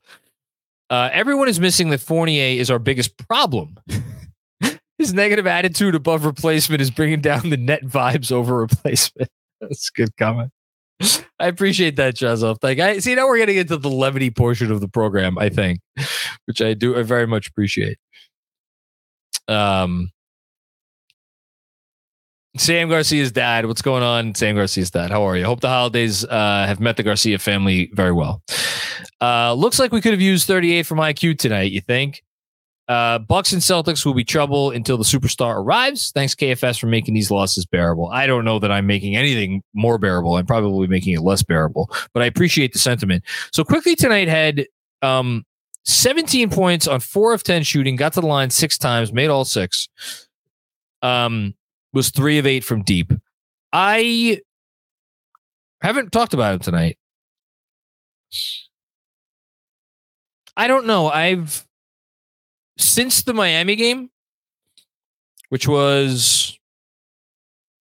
Uh, 0.92 1.08
everyone 1.10 1.48
is 1.48 1.58
missing 1.58 1.88
that 1.88 2.02
Fournier 2.02 2.60
is 2.60 2.70
our 2.70 2.78
biggest 2.78 3.16
problem. 3.16 3.78
His 4.98 5.14
negative 5.14 5.46
attitude 5.46 5.94
above 5.94 6.26
replacement 6.26 6.82
is 6.82 6.90
bringing 6.90 7.22
down 7.22 7.48
the 7.48 7.56
net 7.56 7.82
vibes 7.82 8.30
over 8.30 8.58
replacement. 8.58 9.30
That's 9.62 9.88
a 9.88 9.96
good 9.96 10.14
comment. 10.18 10.50
I 11.40 11.46
appreciate 11.46 11.96
that, 11.96 12.14
Jazov. 12.14 12.58
Like 12.62 12.78
I 12.78 12.98
see 12.98 13.14
now 13.14 13.26
we're 13.26 13.38
getting 13.38 13.56
into 13.56 13.78
the 13.78 13.88
levity 13.88 14.30
portion 14.30 14.70
of 14.70 14.82
the 14.82 14.86
program, 14.86 15.38
I 15.38 15.48
think, 15.48 15.80
which 16.44 16.60
I 16.60 16.74
do 16.74 16.94
I 16.98 17.02
very 17.04 17.26
much 17.26 17.48
appreciate. 17.48 17.96
Um 19.48 20.10
Sam 22.56 22.88
Garcia's 22.88 23.32
dad. 23.32 23.66
What's 23.66 23.82
going 23.82 24.02
on, 24.02 24.34
Sam 24.34 24.54
Garcia's 24.54 24.90
dad? 24.90 25.10
How 25.10 25.22
are 25.22 25.36
you? 25.36 25.44
Hope 25.44 25.60
the 25.60 25.68
holidays 25.68 26.24
uh, 26.24 26.64
have 26.66 26.80
met 26.80 26.96
the 26.96 27.02
Garcia 27.02 27.38
family 27.38 27.90
very 27.94 28.12
well. 28.12 28.42
Uh, 29.20 29.54
looks 29.54 29.78
like 29.78 29.92
we 29.92 30.00
could 30.00 30.12
have 30.12 30.20
used 30.20 30.46
38 30.46 30.84
from 30.84 30.98
IQ 30.98 31.38
tonight. 31.38 31.72
You 31.72 31.80
think? 31.80 32.22
Uh, 32.88 33.18
Bucks 33.18 33.52
and 33.52 33.62
Celtics 33.62 34.04
will 34.04 34.12
be 34.12 34.24
trouble 34.24 34.70
until 34.70 34.98
the 34.98 35.04
superstar 35.04 35.56
arrives. 35.56 36.10
Thanks 36.10 36.34
KFS 36.34 36.78
for 36.78 36.88
making 36.88 37.14
these 37.14 37.30
losses 37.30 37.64
bearable. 37.64 38.08
I 38.08 38.26
don't 38.26 38.44
know 38.44 38.58
that 38.58 38.70
I'm 38.70 38.86
making 38.86 39.16
anything 39.16 39.62
more 39.72 39.96
bearable. 39.96 40.36
I'm 40.36 40.44
probably 40.44 40.88
making 40.88 41.14
it 41.14 41.22
less 41.22 41.42
bearable, 41.42 41.90
but 42.12 42.22
I 42.22 42.26
appreciate 42.26 42.74
the 42.74 42.78
sentiment. 42.78 43.24
So 43.52 43.64
Quickley 43.64 43.94
tonight 43.94 44.28
had 44.28 44.66
um, 45.00 45.46
17 45.84 46.50
points 46.50 46.86
on 46.86 47.00
four 47.00 47.32
of 47.32 47.44
10 47.44 47.62
shooting, 47.62 47.96
got 47.96 48.12
to 48.14 48.20
the 48.20 48.26
line 48.26 48.50
six 48.50 48.76
times, 48.76 49.10
made 49.10 49.30
all 49.30 49.46
six. 49.46 49.88
Um, 51.00 51.54
was 51.92 52.10
three 52.10 52.38
of 52.38 52.46
eight 52.46 52.64
from 52.64 52.82
deep. 52.82 53.12
I 53.72 54.40
haven't 55.80 56.12
talked 56.12 56.34
about 56.34 56.54
him 56.54 56.60
tonight. 56.60 56.98
I 60.56 60.66
don't 60.66 60.86
know. 60.86 61.08
I've 61.08 61.66
since 62.78 63.22
the 63.22 63.34
Miami 63.34 63.76
game, 63.76 64.10
which 65.48 65.66
was 65.68 66.58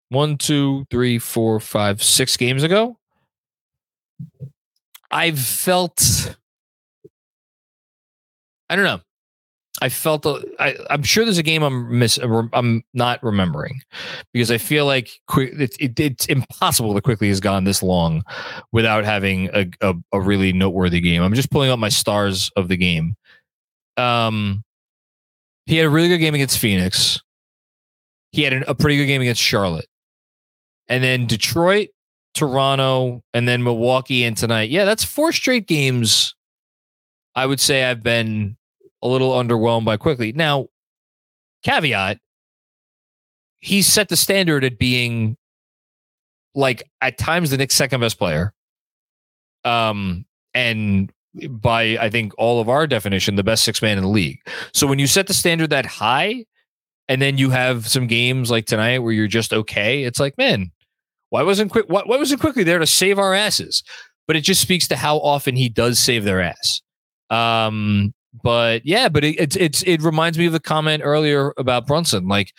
one, 0.10 0.38
two, 0.38 0.86
three, 0.90 1.20
four, 1.20 1.60
five, 1.60 2.02
six 2.02 2.38
games 2.38 2.64
ago, 2.64 2.98
I've 5.12 5.40
felt 5.40 6.36
I 8.70 8.76
don't 8.76 8.86
know. 8.86 9.00
I 9.82 9.90
felt 9.90 10.26
I, 10.60 10.76
am 10.90 11.04
sure 11.04 11.24
there's 11.24 11.38
a 11.38 11.44
game 11.44 11.62
I'm 11.62 12.00
miss 12.00 12.18
I'm 12.18 12.84
not 12.94 13.22
remembering 13.22 13.82
because 14.34 14.50
I 14.50 14.58
feel 14.58 14.86
like 14.86 15.10
it, 15.38 15.76
it, 15.80 16.00
it's 16.00 16.26
impossible 16.26 16.96
to 16.96 17.02
Quickley 17.02 17.28
has 17.28 17.40
gone 17.40 17.64
this 17.64 17.84
long 17.84 18.24
without 18.72 19.06
having 19.06 19.50
a, 19.54 19.68
a, 19.82 19.94
a 20.14 20.20
really 20.20 20.52
noteworthy 20.52 21.00
game. 21.00 21.22
I'm 21.22 21.36
just 21.36 21.52
pulling 21.52 21.70
up 21.70 21.78
my 21.78 21.90
stars 21.90 22.50
of 22.56 22.70
the 22.70 22.78
game. 22.78 23.16
Um, 23.98 24.64
he 25.68 25.78
had 25.78 25.86
a 25.86 25.90
really 25.90 26.08
good 26.08 26.20
game 26.20 26.34
against 26.34 26.58
Phoenix. 26.58 27.22
He 28.32 28.44
had 28.44 28.54
an, 28.54 28.64
a 28.68 28.74
pretty 28.74 28.98
good 28.98 29.06
game 29.06 29.22
against 29.22 29.42
Charlotte, 29.42 29.88
and 30.88 31.04
then 31.04 31.28
Detroit, 31.28 31.90
Toronto, 32.34 33.22
and 33.34 33.48
then 33.48 33.64
Milwaukee, 33.64 34.24
and 34.24 34.36
tonight. 34.36 34.70
Yeah, 34.70 34.86
that's 34.86 35.04
four 35.04 35.32
straight 35.32 35.68
games. 35.68 36.36
I 37.36 37.46
would 37.46 37.60
say 37.60 37.84
I've 37.84 38.02
been 38.02 38.58
a 39.02 39.08
little 39.08 39.32
underwhelmed 39.32 39.86
by 39.86 39.98
Quickley. 39.98 40.32
Now, 40.32 40.68
caveat, 41.64 42.20
he 43.60 43.82
set 43.82 44.10
the 44.10 44.18
standard 44.18 44.64
at 44.64 44.78
being 44.78 45.38
like 46.56 46.90
at 47.02 47.18
times 47.18 47.52
the 47.52 47.58
Knicks' 47.58 47.76
second 47.76 48.02
best 48.02 48.18
player. 48.18 48.54
Um, 49.64 50.26
and 50.54 51.12
by 51.50 51.98
I 52.00 52.10
think 52.10 52.34
all 52.38 52.60
of 52.60 52.70
our 52.70 52.88
definition, 52.88 53.36
the 53.36 53.44
best 53.44 53.64
six 53.64 53.82
man 53.82 53.98
in 53.98 54.04
the 54.04 54.10
league. 54.10 54.40
So 54.74 54.88
when 54.88 55.00
you 55.00 55.08
set 55.08 55.28
the 55.28 55.34
standard 55.34 55.70
that 55.70 55.86
high, 55.86 56.46
and 57.08 57.22
then 57.22 57.38
you 57.38 57.50
have 57.50 57.88
some 57.88 58.08
games 58.08 58.52
like 58.52 58.66
tonight 58.66 59.00
where 59.00 59.14
you're 59.14 59.28
just 59.28 59.54
okay, 59.54 60.04
it's 60.04 60.20
like, 60.20 60.38
man, 60.38 60.72
why 61.30 61.44
wasn't 61.44 61.72
quick? 61.72 61.86
Why, 61.88 62.02
why 62.06 62.18
wasn't 62.18 62.42
Quickley 62.42 62.64
there 62.64 62.80
to 62.80 62.88
save 62.88 63.20
our 63.20 63.34
asses? 63.34 63.84
But 64.28 64.36
it 64.36 64.42
just 64.42 64.62
speaks 64.62 64.88
to 64.90 64.98
how 64.98 65.18
often 65.18 65.56
he 65.56 65.70
does 65.70 66.00
save 66.00 66.26
their 66.26 66.42
ass. 66.42 66.82
Um, 67.30 68.14
but 68.44 68.86
yeah, 68.86 69.10
but 69.10 69.24
it, 69.24 69.40
it's 69.40 69.56
it's 69.56 69.84
it 69.84 70.02
reminds 70.02 70.38
me 70.38 70.46
of 70.46 70.54
the 70.54 70.60
comment 70.60 71.02
earlier 71.04 71.54
about 71.58 71.88
Brunson. 71.88 72.28
Like, 72.28 72.54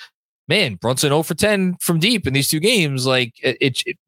man, 0.49 0.77
Brunson 0.77 1.11
0 1.11 1.23
for 1.23 1.35
10 1.35 1.77
from 1.81 1.99
deep 1.99 2.27
in 2.27 2.33
these 2.33 2.49
two 2.49 2.61
games. 2.61 3.07
Like, 3.07 3.35
it, 3.43 3.57
it, 3.61 3.83
it 3.87 3.99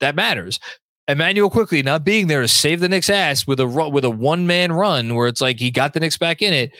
that 0.00 0.14
matters. 0.14 0.60
Immanuel 1.06 1.50
Quickley 1.50 1.82
not 1.82 2.04
being 2.04 2.28
there 2.28 2.40
to 2.40 2.48
save 2.48 2.80
the 2.80 2.88
Knicks 2.88 3.10
ass 3.10 3.46
with 3.46 3.60
a 3.60 3.66
with 3.66 4.04
a 4.04 4.10
one 4.10 4.46
man 4.46 4.72
run 4.72 5.14
where 5.14 5.28
it's 5.28 5.40
like 5.40 5.58
he 5.58 5.70
got 5.70 5.92
the 5.92 6.00
Knicks 6.00 6.16
back 6.16 6.40
in 6.40 6.52
it. 6.52 6.72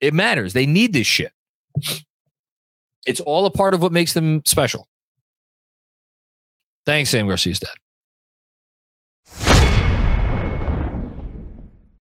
It 0.00 0.14
matters. 0.14 0.52
They 0.52 0.66
need 0.66 0.92
this 0.92 1.06
shit. 1.06 1.32
It's 3.06 3.20
all 3.20 3.46
a 3.46 3.50
part 3.50 3.74
of 3.74 3.82
what 3.82 3.92
makes 3.92 4.12
them 4.14 4.42
special. 4.44 4.88
Thanks, 6.86 7.10
Sam 7.10 7.26
Garcia's 7.26 7.58
dad. 7.58 7.70